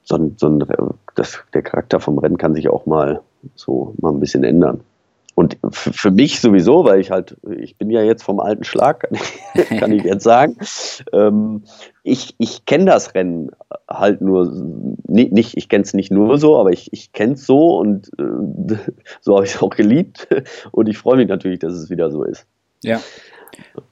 [0.08, 0.58] so so
[1.14, 3.20] das, der Charakter vom Rennen kann sich auch mal
[3.54, 4.80] so mal ein bisschen ändern.
[5.34, 9.08] Und für mich sowieso, weil ich halt, ich bin ja jetzt vom alten Schlag,
[9.78, 10.56] kann ich jetzt sagen.
[11.12, 11.62] Ähm,
[12.02, 13.52] ich ich kenne das Rennen
[13.88, 14.52] halt nur,
[15.06, 18.10] nicht, nicht ich kenne es nicht nur so, aber ich, ich kenne es so und
[18.18, 18.76] äh,
[19.20, 20.26] so habe ich es auch geliebt.
[20.72, 22.44] Und ich freue mich natürlich, dass es wieder so ist.
[22.82, 23.00] Ja.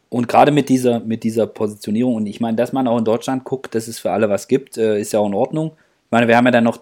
[0.08, 3.44] Und gerade mit dieser, mit dieser Positionierung, und ich meine, dass man auch in Deutschland
[3.44, 5.72] guckt, dass es für alle was gibt, äh, ist ja auch in Ordnung.
[6.06, 6.78] Ich meine, wir haben ja dann noch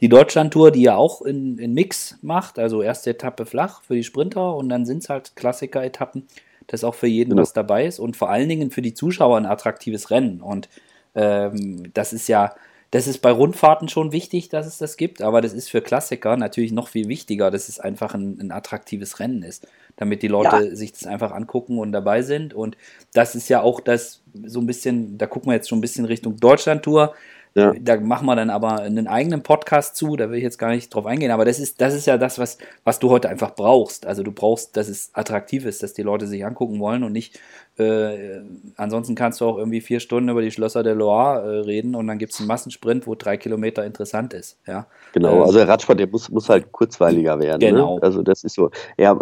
[0.00, 4.04] die Deutschland-Tour, die ja auch in, in Mix macht, also erste Etappe flach für die
[4.04, 6.28] Sprinter und dann sind es halt Klassiker-Etappen,
[6.68, 7.42] dass auch für jeden genau.
[7.42, 10.40] was dabei ist und vor allen Dingen für die Zuschauer ein attraktives Rennen.
[10.40, 10.68] Und
[11.16, 12.54] ähm, das ist ja,
[12.92, 16.36] das ist bei Rundfahrten schon wichtig, dass es das gibt, aber das ist für Klassiker
[16.36, 20.68] natürlich noch viel wichtiger, dass es einfach ein, ein attraktives Rennen ist, damit die Leute
[20.68, 20.76] ja.
[20.76, 22.54] sich das einfach angucken und dabei sind.
[22.54, 22.76] Und
[23.12, 26.04] das ist ja auch das so ein bisschen, da gucken wir jetzt schon ein bisschen
[26.04, 27.14] Richtung Deutschland-Tour
[27.54, 27.72] Ja.
[27.80, 30.94] Da machen wir dann aber einen eigenen Podcast zu, da will ich jetzt gar nicht
[30.94, 34.06] drauf eingehen, aber das ist, das ist ja das, was, was du heute einfach brauchst.
[34.06, 37.40] Also du brauchst, dass es attraktiv ist, dass die Leute sich angucken wollen und nicht,
[37.78, 38.40] äh,
[38.76, 42.06] ansonsten kannst du auch irgendwie vier Stunden über die Schlösser der Loire äh, reden und
[42.06, 44.58] dann gibt es einen Massensprint, wo drei Kilometer interessant ist.
[44.66, 44.86] Ja?
[45.12, 47.60] Genau, ähm, also der Radsport, der muss, muss halt kurzweiliger werden.
[47.60, 47.70] Ne?
[47.70, 47.96] Genau.
[47.96, 48.02] Ne?
[48.02, 49.18] Also das ist so, ja,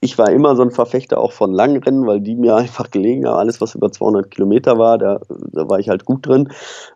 [0.00, 3.38] ich war immer so ein Verfechter auch von Langrennen, weil die mir einfach gelegen haben.
[3.38, 6.50] Alles, was über 200 Kilometer war, da, da war ich halt gut drin.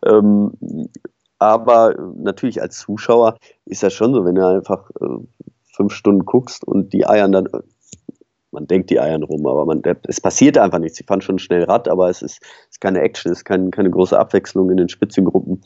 [0.04, 0.52] Ähm,
[1.38, 5.06] aber natürlich als Zuschauer ist das schon so, wenn du einfach äh,
[5.74, 7.48] fünf Stunden guckst und die Eiern dann,
[8.52, 10.98] man denkt die Eiern rum, aber man, es passiert einfach nichts.
[10.98, 13.90] Sie fahren schon schnell Rad, aber es ist, ist keine Action, es ist kein, keine
[13.90, 15.64] große Abwechslung in den Spitzengruppen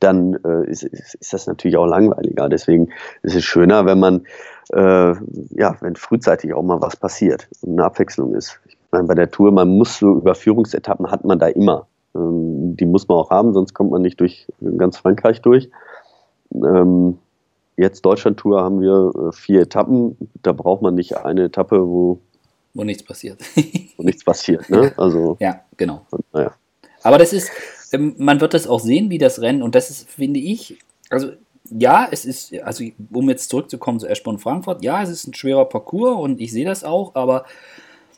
[0.00, 2.48] dann äh, ist, ist, das natürlich auch langweiliger.
[2.48, 2.90] Deswegen
[3.22, 4.26] ist es schöner, wenn man,
[4.72, 5.14] äh,
[5.56, 8.60] ja, wenn frühzeitig auch mal was passiert und eine Abwechslung ist.
[8.66, 11.86] Ich meine, bei der Tour, man muss so Überführungsetappen hat man da immer.
[12.14, 15.70] Ähm, die muss man auch haben, sonst kommt man nicht durch ganz Frankreich durch.
[16.54, 17.18] Ähm,
[17.76, 20.16] jetzt Deutschland-Tour haben wir äh, vier Etappen.
[20.42, 22.20] Da braucht man nicht eine Etappe, wo
[22.74, 23.40] wo nichts passiert.
[23.96, 24.92] wo nichts passiert, ne?
[24.96, 26.06] Also, ja, genau.
[26.32, 26.52] Naja.
[27.02, 27.50] Aber das ist,
[27.92, 30.78] ähm, man wird das auch sehen, wie das Rennen, und das ist, finde ich,
[31.10, 31.32] also
[31.70, 35.66] ja, es ist, also um jetzt zurückzukommen zu Eschborn Frankfurt, ja, es ist ein schwerer
[35.66, 37.44] Parcours und ich sehe das auch, aber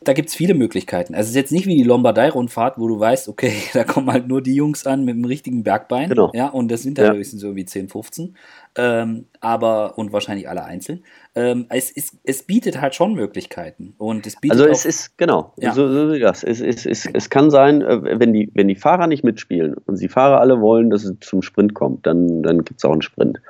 [0.03, 1.15] da gibt es viele Möglichkeiten.
[1.15, 4.29] Also es ist jetzt nicht wie die Lombardei-Rundfahrt, wo du weißt, okay, da kommen halt
[4.29, 6.09] nur die Jungs an mit dem richtigen Bergbein.
[6.09, 6.31] Genau.
[6.33, 8.35] Ja, und das sind ja höchstens so wie 10, 15.
[8.77, 11.05] Ähm, aber, und wahrscheinlich alle einzeln.
[11.35, 13.95] Ähm, es, ist, es bietet halt schon Möglichkeiten.
[13.99, 15.75] Und es bietet also es auch, ist, genau, ja.
[15.75, 16.45] so, so das.
[16.45, 20.01] Es, es, es, es kann sein, äh, wenn die, wenn die Fahrer nicht mitspielen und
[20.01, 23.03] die Fahrer alle wollen, dass es zum Sprint kommt, dann, dann gibt es auch einen
[23.03, 23.43] Sprint.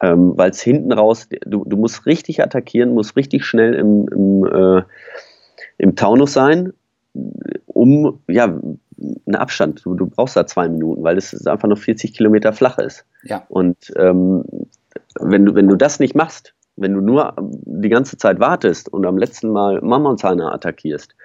[0.00, 4.44] Ähm, Weil es hinten raus, du, du musst richtig attackieren, musst richtig schnell im, im
[4.46, 4.82] äh,
[5.82, 6.72] im Taunus sein,
[7.66, 9.84] um ja einen Abstand.
[9.84, 13.04] Du, du brauchst da zwei Minuten, weil es einfach noch 40 Kilometer flach ist.
[13.24, 13.44] Ja.
[13.48, 14.44] Und ähm,
[15.18, 19.04] wenn, du, wenn du das nicht machst, wenn du nur die ganze Zeit wartest und
[19.04, 21.16] am letzten Mal Mammonshana attackierst,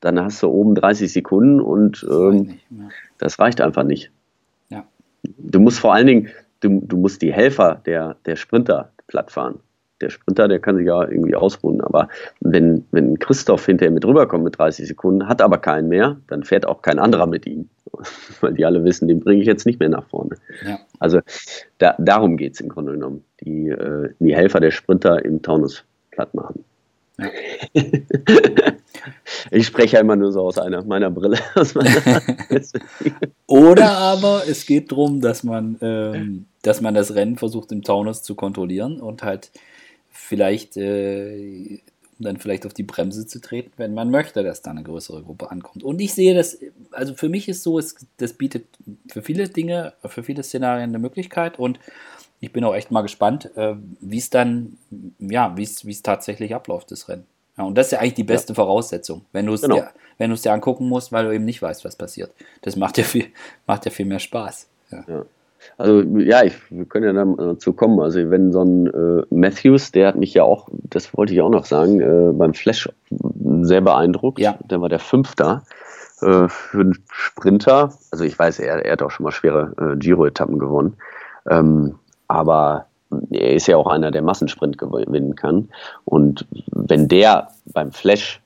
[0.00, 2.58] dann hast du oben 30 Sekunden und ähm,
[3.18, 4.10] das reicht einfach nicht.
[4.70, 4.86] Ja.
[5.22, 6.28] Du musst vor allen Dingen,
[6.60, 9.60] du, du musst die Helfer der, der Sprinter platt fahren
[10.00, 11.80] der Sprinter, der kann sich ja irgendwie ausruhen.
[11.80, 12.08] Aber
[12.40, 16.66] wenn, wenn Christoph hinterher mit rüberkommt mit 30 Sekunden, hat aber keinen mehr, dann fährt
[16.66, 17.68] auch kein anderer mit ihm.
[18.40, 20.36] Weil die alle wissen, den bringe ich jetzt nicht mehr nach vorne.
[20.64, 20.78] Ja.
[20.98, 21.20] Also
[21.78, 23.24] da, darum geht es im Grunde genommen.
[23.40, 26.64] Die, äh, die Helfer der Sprinter im Taunus platt machen.
[27.18, 27.30] Ja.
[29.50, 31.38] ich spreche ja immer nur so aus einer meiner Brille.
[33.46, 38.22] Oder aber es geht darum, dass man, ähm, dass man das Rennen versucht im Taunus
[38.22, 39.50] zu kontrollieren und halt
[40.26, 41.80] vielleicht, äh,
[42.18, 45.22] um dann vielleicht auf die Bremse zu treten, wenn man möchte, dass da eine größere
[45.22, 45.84] Gruppe ankommt.
[45.84, 46.58] Und ich sehe das,
[46.90, 48.66] also für mich ist so, es, das bietet
[49.08, 51.78] für viele Dinge, für viele Szenarien eine Möglichkeit und
[52.40, 54.78] ich bin auch echt mal gespannt, äh, wie es dann,
[55.18, 57.26] ja, wie es tatsächlich abläuft, das Rennen.
[57.56, 58.56] Ja, und das ist ja eigentlich die beste ja.
[58.56, 59.76] Voraussetzung, wenn du es genau.
[59.76, 62.30] dir, wenn du es dir angucken musst, weil du eben nicht weißt, was passiert.
[62.62, 63.26] Das macht ja viel,
[63.66, 64.68] macht ja viel mehr Spaß.
[64.90, 65.04] Ja.
[65.08, 65.24] ja.
[65.78, 68.00] Also ja, ich, wir können ja dazu kommen.
[68.00, 71.50] Also wenn so ein äh, Matthews, der hat mich ja auch, das wollte ich auch
[71.50, 72.88] noch sagen, äh, beim Flash
[73.62, 74.38] sehr beeindruckt.
[74.38, 74.58] Ja.
[74.70, 75.62] Der war der Fünfter
[76.20, 77.92] äh, für einen Sprinter.
[78.10, 80.96] Also ich weiß, er, er hat auch schon mal schwere äh, Giro-Etappen gewonnen.
[81.48, 81.98] Ähm,
[82.28, 82.86] aber
[83.30, 85.68] er ist ja auch einer, der Massensprint gewinnen kann.
[86.04, 88.42] Und wenn der beim Flash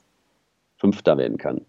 [0.77, 1.61] Fünfter werden kann,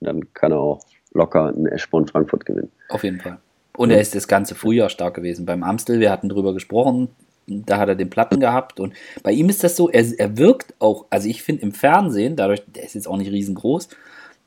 [0.00, 0.80] dann kann er auch
[1.12, 2.70] locker einen Eschborn Frankfurt gewinnen.
[2.88, 3.38] Auf jeden Fall.
[3.80, 5.46] Und er ist das ganze Frühjahr stark gewesen.
[5.46, 7.08] Beim Amstel, wir hatten drüber gesprochen,
[7.46, 8.78] da hat er den Platten gehabt.
[8.78, 12.36] Und bei ihm ist das so, er, er wirkt auch, also ich finde im Fernsehen,
[12.36, 13.88] dadurch, der ist jetzt auch nicht riesengroß,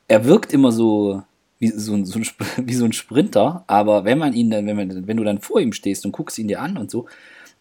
[0.06, 1.24] er wirkt immer so
[1.58, 2.26] wie so, ein, so ein,
[2.64, 5.60] wie so ein Sprinter, aber wenn man ihn dann, wenn, man, wenn du dann vor
[5.60, 7.06] ihm stehst und guckst ihn dir an und so,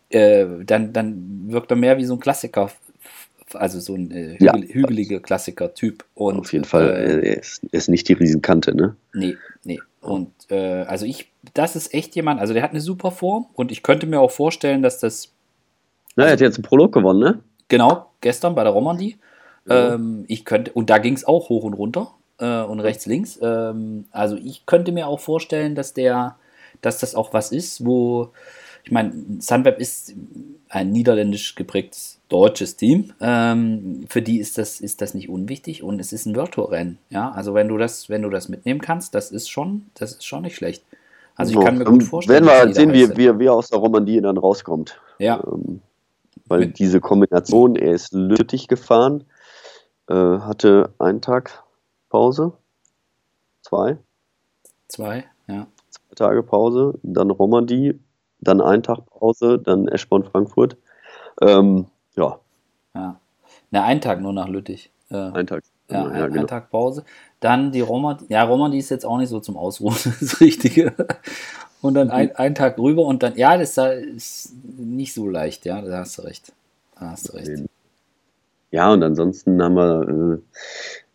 [0.09, 2.69] äh, dann, dann wirkt er mehr wie so ein Klassiker,
[3.55, 4.53] also so ein äh, hügel, ja.
[4.55, 6.05] hügeliger Klassiker-Typ.
[6.15, 8.95] Auf jeden Fall, äh, er, ist, er ist nicht die Riesenkante, ne?
[9.13, 9.79] Nee, nee.
[10.01, 13.71] Und äh, also ich, das ist echt jemand, also der hat eine super Form und
[13.71, 15.31] ich könnte mir auch vorstellen, dass das.
[16.15, 17.39] Na, er hat jetzt einen Prolog gewonnen, ne?
[17.69, 19.17] Genau, gestern bei der Romandie.
[19.67, 19.93] Ja.
[19.93, 23.39] Ähm, ich könnte, und da ging es auch hoch und runter äh, und rechts, links.
[23.41, 26.35] Ähm, also ich könnte mir auch vorstellen, dass der,
[26.81, 28.31] dass das auch was ist, wo,
[28.83, 30.13] ich meine, Sunweb ist
[30.69, 33.13] ein niederländisch geprägtes deutsches Team.
[33.21, 36.71] Ähm, für die ist das, ist das nicht unwichtig und es ist ein World Tour
[36.71, 36.97] Rennen.
[37.09, 40.25] Ja, also wenn du das, wenn du das mitnehmen kannst, das ist schon, das ist
[40.25, 40.83] schon nicht schlecht.
[41.35, 42.45] Also ich kann mir gut vorstellen.
[42.45, 44.99] Werden wir sehen, wie, wie, wie er aus der Romandie dann rauskommt.
[45.19, 45.43] Ja.
[45.45, 45.81] Ähm,
[46.47, 49.23] weil Mit diese Kombination, er ist Lüttich gefahren,
[50.09, 51.63] äh, hatte einen Tag
[52.09, 52.53] Pause.
[53.61, 53.97] Zwei.
[54.87, 55.67] Zwei, ja.
[55.89, 57.99] zwei Tage Pause, dann Romandie,
[58.41, 60.77] dann ein Tag Pause, dann Eschborn Frankfurt.
[61.41, 62.39] Ähm, ja.
[62.95, 63.19] Ja.
[63.71, 64.91] Ne, ein Tag nur nach Lüttich.
[65.09, 65.63] Äh, ein Tag.
[65.89, 66.41] Ja, ein, ja, genau.
[66.41, 67.03] ein Tag Pause.
[67.39, 70.93] Dann die Roma, ja, Roma, die ist jetzt auch nicht so zum Ausruhen, das Richtige.
[71.81, 75.81] Und dann ein, ein Tag rüber und dann, ja, das ist nicht so leicht, ja,
[75.81, 76.53] da hast du recht.
[76.99, 77.63] Da hast du recht.
[78.71, 80.39] Ja, und ansonsten haben wir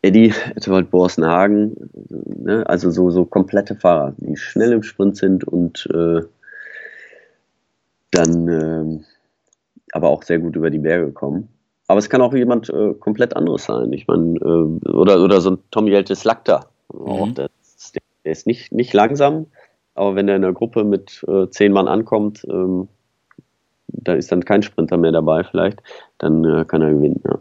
[0.03, 5.45] äh, Eddie, Edward Borsenhagen, ne, also so, so komplette Fahrer, die schnell im Sprint sind
[5.45, 6.21] und äh,
[8.11, 9.05] dann äh,
[9.93, 11.49] aber auch sehr gut über die Berge kommen.
[11.87, 13.93] Aber es kann auch jemand äh, komplett anderes sein.
[13.93, 16.67] Ich meine, äh, oder, oder so ein Tom Jeltes Lakta.
[16.93, 17.35] Mhm.
[17.35, 17.49] Der,
[18.25, 19.47] der, ist nicht, nicht langsam,
[19.95, 22.89] aber wenn er in einer Gruppe mit äh, zehn Mann ankommt, ähm,
[23.89, 25.83] da ist dann kein Sprinter mehr dabei vielleicht,
[26.19, 27.23] dann äh, kann er gewinnen.
[27.25, 27.39] Ja.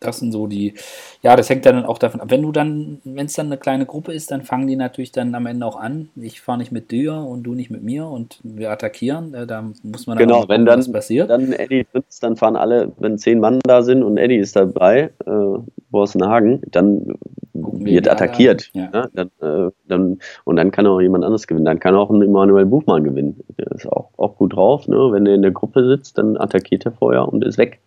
[0.00, 0.74] Das sind so die,
[1.22, 2.30] ja, das hängt dann auch davon ab.
[2.30, 5.34] Wenn du dann, wenn es dann eine kleine Gruppe ist, dann fangen die natürlich dann
[5.34, 6.08] am Ende auch an.
[6.16, 9.34] Ich fahre nicht mit dir und du nicht mit mir und wir attackieren.
[9.34, 11.30] Äh, da muss man dann genau, gucken, wenn dann, was passiert.
[11.30, 15.10] Dann Eddie sitzt, dann fahren alle, wenn zehn Mann da sind und Eddie ist dabei,
[15.26, 15.58] äh,
[15.90, 17.16] Borsenhagen, dann
[17.54, 18.70] wird attackiert.
[18.72, 18.90] Ja.
[18.92, 21.64] Ja, dann, äh, dann, und dann kann auch jemand anderes gewinnen.
[21.64, 23.40] Dann kann auch ein Emanuel Buchmann gewinnen.
[23.58, 24.86] Der ist auch, auch gut drauf.
[24.88, 24.96] Ne?
[25.10, 27.80] Wenn er in der Gruppe sitzt, dann attackiert er vorher und ist weg.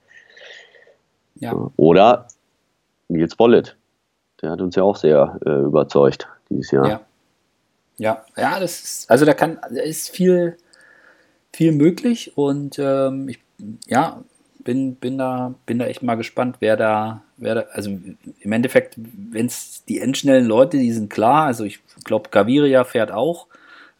[1.42, 1.70] Ja.
[1.76, 2.28] Oder
[3.10, 3.76] Nils Bollet.
[4.42, 6.88] Der hat uns ja auch sehr äh, überzeugt dieses Jahr.
[6.88, 7.02] Ja.
[7.98, 10.58] Ja, ja, das ist, also da kann, da ist viel,
[11.54, 13.40] viel möglich und ähm, ich,
[13.86, 14.24] ja,
[14.64, 18.96] bin, bin da, bin da echt mal gespannt, wer da, wer da, also im Endeffekt,
[18.98, 23.46] wenn es die endschnellen Leute, die sind klar, also ich glaube, Gaviria fährt auch.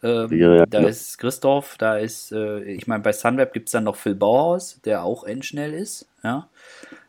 [0.02, 0.88] Ähm, ja, da ja.
[0.88, 4.80] ist Christoph, da ist, äh, ich meine, bei Sunweb gibt es dann noch Phil Bauhaus,
[4.84, 6.48] der auch endschnell ist, ja.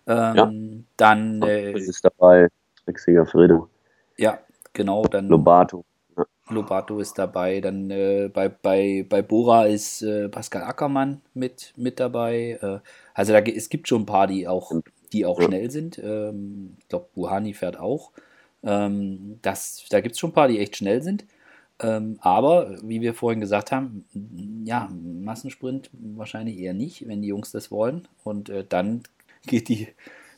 [0.07, 0.51] Ähm, ja.
[0.97, 2.47] Dann äh, ist dabei,
[2.85, 3.69] Trixiger Fredo.
[4.17, 4.39] Ja,
[4.73, 5.05] genau.
[5.05, 5.85] Dann Lobato.
[6.17, 6.25] Ja.
[6.49, 7.61] Lobato ist dabei.
[7.61, 12.59] Dann äh, bei, bei, bei Bora ist äh, Pascal Ackermann mit, mit dabei.
[12.61, 12.79] Äh,
[13.13, 14.71] also da, es gibt schon ein paar, die auch,
[15.13, 15.45] die auch ja.
[15.45, 15.97] schnell sind.
[15.99, 18.11] Ähm, ich glaube, Buhani fährt auch.
[18.63, 21.25] Ähm, das, da gibt es schon ein paar, die echt schnell sind.
[21.79, 24.05] Ähm, aber, wie wir vorhin gesagt haben,
[24.63, 28.07] ja, Massensprint wahrscheinlich eher nicht, wenn die Jungs das wollen.
[28.23, 29.03] Und äh, dann
[29.45, 29.87] geht die,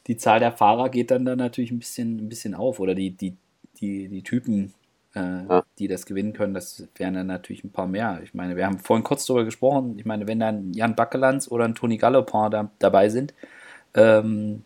[0.08, 3.12] die Zahl der Fahrer geht dann, dann natürlich ein bisschen, ein bisschen auf oder die,
[3.12, 3.36] die,
[3.80, 4.74] die, die Typen,
[5.16, 5.64] äh, ja.
[5.80, 8.20] die das gewinnen können, das wären dann natürlich ein paar mehr.
[8.24, 11.66] Ich meine, wir haben vorhin kurz darüber gesprochen, ich meine, wenn dann Jan Backelands oder
[11.66, 13.34] ein Toni Gallopin da, dabei sind,
[13.93, 14.64] ähm,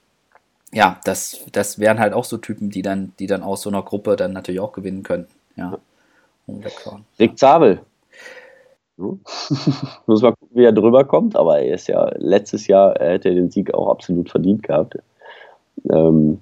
[0.71, 3.81] ja, das, das wären halt auch so Typen, die dann, die dann aus so einer
[3.81, 5.33] Gruppe dann natürlich auch gewinnen könnten.
[5.55, 5.79] Ja.
[7.19, 7.81] Rick Zabel?
[10.05, 13.33] Muss mal gucken, wie er drüber kommt, aber er ist ja letztes Jahr, er hätte
[13.33, 14.97] den Sieg auch absolut verdient gehabt.
[15.89, 16.39] Ähm,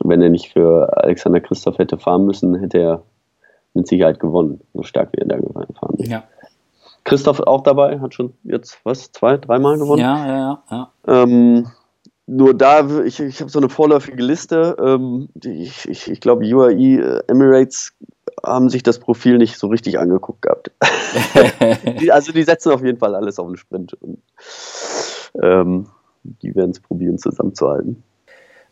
[0.00, 3.02] wenn er nicht für Alexander Christoph hätte fahren müssen, hätte er
[3.74, 6.10] mit Sicherheit gewonnen, so stark wie er da gefahren ist.
[6.10, 6.24] Ja.
[7.04, 10.02] Christoph auch dabei, hat schon jetzt was, zwei, dreimal gewonnen.
[10.02, 10.62] Ja, ja, ja.
[10.70, 11.22] ja.
[11.22, 11.66] Ähm,
[12.26, 14.76] nur da, ich, ich habe so eine vorläufige Liste.
[14.78, 17.94] Ähm, die, ich, ich, ich glaube, UAE äh, Emirates
[18.44, 20.70] haben sich das Profil nicht so richtig angeguckt gehabt.
[22.00, 23.94] die, also die setzen auf jeden Fall alles auf den Sprint.
[23.94, 24.18] Und,
[25.42, 25.86] ähm,
[26.22, 28.02] die werden es probieren zusammenzuhalten.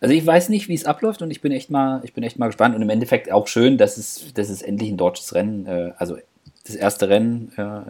[0.00, 2.38] Also ich weiß nicht, wie es abläuft und ich bin echt mal, ich bin echt
[2.38, 5.66] mal gespannt und im Endeffekt auch schön, dass es, dass es endlich ein deutsches Rennen,
[5.66, 6.16] äh, also
[6.64, 7.82] das erste Rennen äh,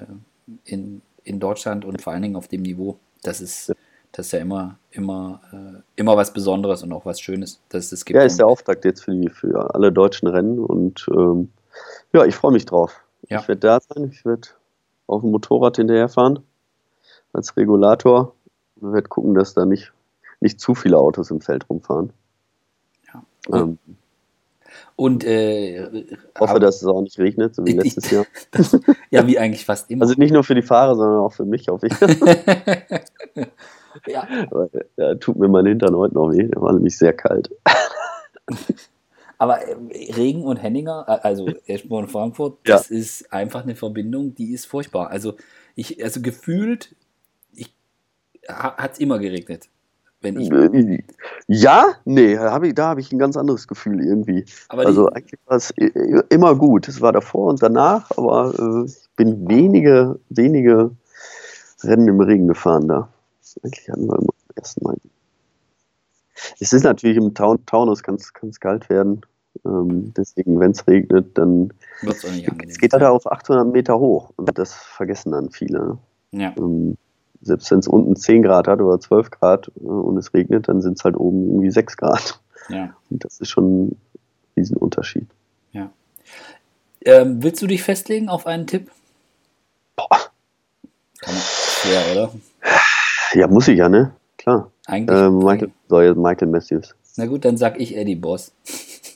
[0.65, 2.99] in, in Deutschland und vor allen Dingen auf dem Niveau.
[3.23, 3.73] Das ist,
[4.11, 8.05] das ist ja immer, immer, äh, immer was Besonderes und auch was Schönes, dass es
[8.05, 8.17] gibt.
[8.17, 11.51] Ja, ist der Auftakt jetzt für, die, für alle deutschen Rennen und ähm,
[12.13, 13.01] ja, ich freue mich drauf.
[13.29, 13.41] Ja.
[13.41, 14.49] Ich werde da sein, ich werde
[15.07, 16.41] auf dem Motorrad hinterherfahren
[17.33, 18.35] als Regulator
[18.81, 19.93] und werde gucken, dass da nicht,
[20.41, 22.13] nicht zu viele Autos im Feld rumfahren.
[23.13, 23.23] Ja.
[23.61, 23.79] Ähm,
[24.97, 26.07] und äh,
[26.39, 28.27] hoffe, dass es auch nicht regnet, so wie letztes Jahr.
[28.51, 28.79] Das,
[29.11, 30.03] ja, wie eigentlich fast immer.
[30.03, 31.95] Also nicht nur für die Fahrer, sondern auch für mich, hoffe ich.
[34.07, 34.27] ja.
[34.51, 37.51] Aber, ja, tut mir mein Hintern heute noch weh, der war nämlich sehr kalt.
[39.41, 42.77] Aber äh, Regen und Henninger, äh, also Eschborn und Frankfurt, ja.
[42.77, 45.11] das ist einfach eine Verbindung, die ist furchtbar.
[45.11, 45.37] Also
[45.75, 46.95] ich, also gefühlt,
[48.47, 49.69] hat es immer geregnet.
[50.21, 51.03] Wenn ich äh,
[51.47, 54.45] ja, nee, hab ich, da habe ich ein ganz anderes Gefühl irgendwie.
[54.69, 55.73] Aber also eigentlich war es
[56.29, 56.89] immer gut.
[56.89, 60.91] Es war davor und danach, aber äh, ich bin wenige, wenige
[61.83, 63.09] Rennen im Regen gefahren da.
[63.63, 64.97] Eigentlich hatten wir immer am ersten Mal.
[66.59, 69.23] Es ist natürlich im Taun Taunus kann es kalt werden.
[69.65, 71.73] Ähm, deswegen, wenn es regnet, dann
[72.03, 75.99] es geht halt auf 800 Meter hoch und das vergessen dann viele.
[76.33, 76.55] Ja.
[76.57, 76.97] Ähm,
[77.43, 80.81] selbst wenn es unten 10 Grad hat oder 12 Grad äh, und es regnet, dann
[80.83, 82.41] sind es halt oben irgendwie 6 Grad.
[82.69, 82.95] Ja.
[83.11, 83.97] Und das ist schon ein
[84.57, 85.27] Riesenunterschied.
[85.73, 85.91] Ja.
[87.05, 88.91] Ähm, willst du dich festlegen auf einen Tipp?
[89.97, 90.09] Boah.
[91.21, 92.33] Kann man, schwer, oder?
[93.35, 94.13] Ja, muss ich ja, ne?
[94.39, 94.71] Klar.
[94.87, 95.19] Eigentlich.
[95.19, 96.95] Äh, Michael, soll Michael Matthews.
[97.17, 98.53] Na gut, dann sag ich Eddie Boss.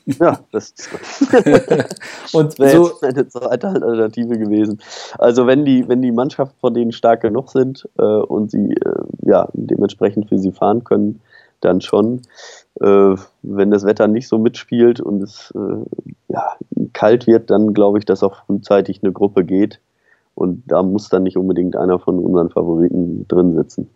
[0.21, 0.89] Ja, das ist
[2.35, 4.81] Und wäre so, jetzt eine zweite Alternative gewesen.
[5.19, 9.03] Also wenn die, wenn die Mannschaft von denen stark genug sind äh, und sie äh,
[9.23, 11.21] ja dementsprechend für sie fahren können,
[11.61, 12.23] dann schon.
[12.81, 16.57] Äh, wenn das Wetter nicht so mitspielt und es äh, ja,
[16.93, 19.81] kalt wird, dann glaube ich, dass auch frühzeitig eine Gruppe geht.
[20.35, 23.89] Und da muss dann nicht unbedingt einer von unseren Favoriten drin sitzen.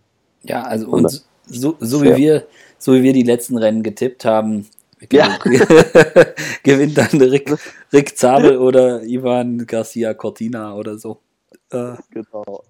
[0.45, 2.45] ja, also und so, so, wie wir,
[2.79, 4.67] so wie wir die letzten Rennen getippt haben,
[5.13, 5.39] Ja.
[6.63, 7.55] gewinnt dann Rick,
[7.93, 11.21] Rick Zabel oder Ivan Garcia Cortina oder so.
[11.71, 12.65] Äh, Genau.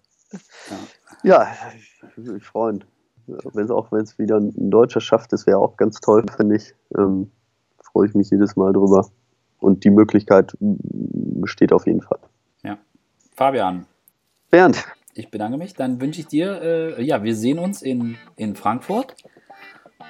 [1.23, 2.85] Ja, ich würde mich freuen.
[3.27, 6.57] Wenn es auch wenn es wieder ein Deutscher schafft, das wäre auch ganz toll, finde
[6.57, 6.75] ich.
[6.97, 7.31] Ähm,
[7.81, 9.09] freue ich mich jedes Mal drüber.
[9.59, 12.19] Und die Möglichkeit besteht auf jeden Fall.
[13.39, 13.87] Fabian,
[14.51, 15.75] Bernd, ich bedanke mich.
[15.75, 19.15] Dann wünsche ich dir, äh, ja, wir sehen uns in, in Frankfurt.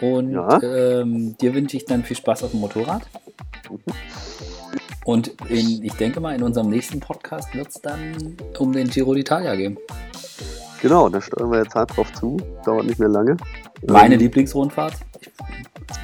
[0.01, 0.63] Und Ja.
[0.63, 3.03] ähm, dir wünsche ich dann viel Spaß auf dem Motorrad.
[5.05, 9.13] Und in, ich denke mal, in unserem nächsten Podcast wird es dann um den Giro
[9.13, 9.79] d'Italia gehen.
[10.83, 12.37] genau, da steuern wir jetzt hart drauf zu.
[12.65, 13.37] Dauert nicht mehr lange.
[13.87, 14.95] Meine Ähm, Lieblingsrundfahrt.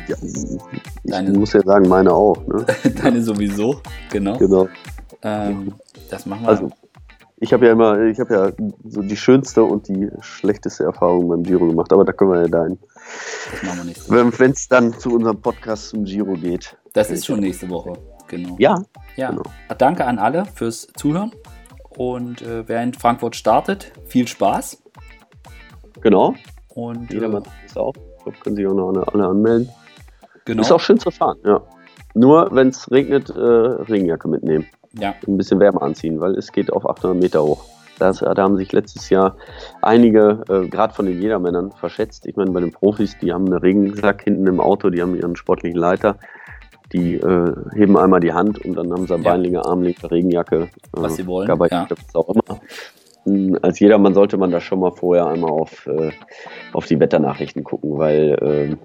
[0.09, 0.61] ja, ich
[1.05, 2.37] Deine- muss ja sagen, meine auch.
[2.47, 2.65] Ne?
[3.03, 3.81] Deine sowieso.
[4.11, 4.39] Genau.
[4.39, 4.69] Genau.
[5.23, 5.75] Ähm,
[6.11, 6.49] das machen wir.
[6.49, 6.71] Also,
[7.45, 8.53] ich habe ja immer, ich habe ja
[8.89, 12.49] so die schönste und die schlechteste Erfahrung beim Giro gemacht, aber da können wir ja
[12.49, 12.79] dahin.
[13.53, 14.41] das machen wir nicht.
[14.41, 16.77] Wenn es dann zu unserem Podcast zum Giro geht.
[16.95, 17.93] Das ist schon nächste Woche.
[18.29, 18.57] Genau.
[18.59, 18.83] Ja,
[19.17, 19.43] Ja, Genau.
[19.79, 21.33] danke an alle fürs Zuhören.
[21.97, 24.83] Und äh, wer in Frankfurt startet, viel Spaß.
[26.01, 26.35] genau.
[26.75, 27.93] Und äh, Jedermann ist auch.
[28.19, 29.69] Ich glaube, können sich auch noch alle, alle anmelden.
[30.45, 30.63] genau.
[30.63, 31.61] Ist auch schön zu fahren, ja.
[32.15, 34.67] Nur, wenn es regnet, äh, Regenjacke mitnehmen.
[34.99, 37.65] Ja, Ein bisschen Wärme anziehen, weil es geht auf 800 Meter hoch.
[37.99, 39.37] Das, da haben sich letztes Jahr
[39.81, 42.27] einige, äh, gerade von den Jedermännern, verschätzt.
[42.27, 45.37] Ich meine, bei den Profis, die haben einen Regensack hinten im Auto, die haben ihren
[45.37, 46.17] sportlichen Leiter.
[46.93, 49.21] Die äh, heben einmal die Hand und dann haben sie Ja.
[49.21, 50.69] Beinlinge, Armlinge, Regenjacke.
[50.93, 51.97] Was sie wollen, Gabardine, ja.
[51.97, 52.61] was auch immer.
[53.25, 56.11] Mm, Als Jedermann sollte man da schon mal vorher einmal auf, äh,
[56.73, 58.79] auf die Wetternachrichten gucken, weil ähm,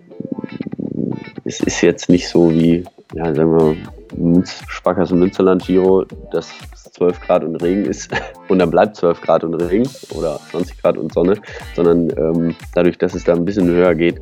[1.45, 2.84] es ist jetzt nicht so wie,
[3.14, 3.76] ja, sagen wir,
[4.18, 8.10] Münz, Sparkassen Münsterland Giro, dass es 12 Grad und Regen ist
[8.47, 11.38] und dann bleibt 12 Grad und Regen oder 20 Grad und Sonne,
[11.76, 14.20] sondern ähm, dadurch, dass es da ein bisschen höher geht,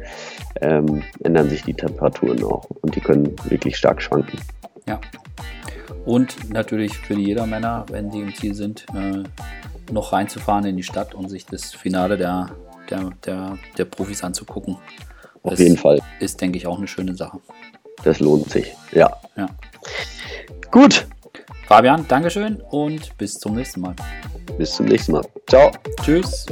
[0.61, 4.39] ähm, ändern sich die Temperaturen auch und die können wirklich stark schwanken.
[4.88, 4.99] ja.
[6.05, 9.23] Und natürlich für die Jedermänner, wenn sie im Ziel sind, äh,
[9.91, 12.49] noch reinzufahren in die Stadt und sich das Finale der,
[12.89, 14.78] der, der, der Profis anzugucken.
[15.48, 16.00] Auf das jeden Fall.
[16.20, 17.39] Ist, denke ich, auch eine schöne Sache.
[18.04, 19.12] Das lohnt sich, ja.
[19.36, 19.48] ja.
[20.72, 21.08] Gut.
[21.68, 23.95] Fabian, Dankeschön und bis zum nächsten Mal.
[24.58, 25.24] Bis zum nächsten Mal.
[25.48, 25.72] Ciao.
[26.02, 26.45] Tschüss.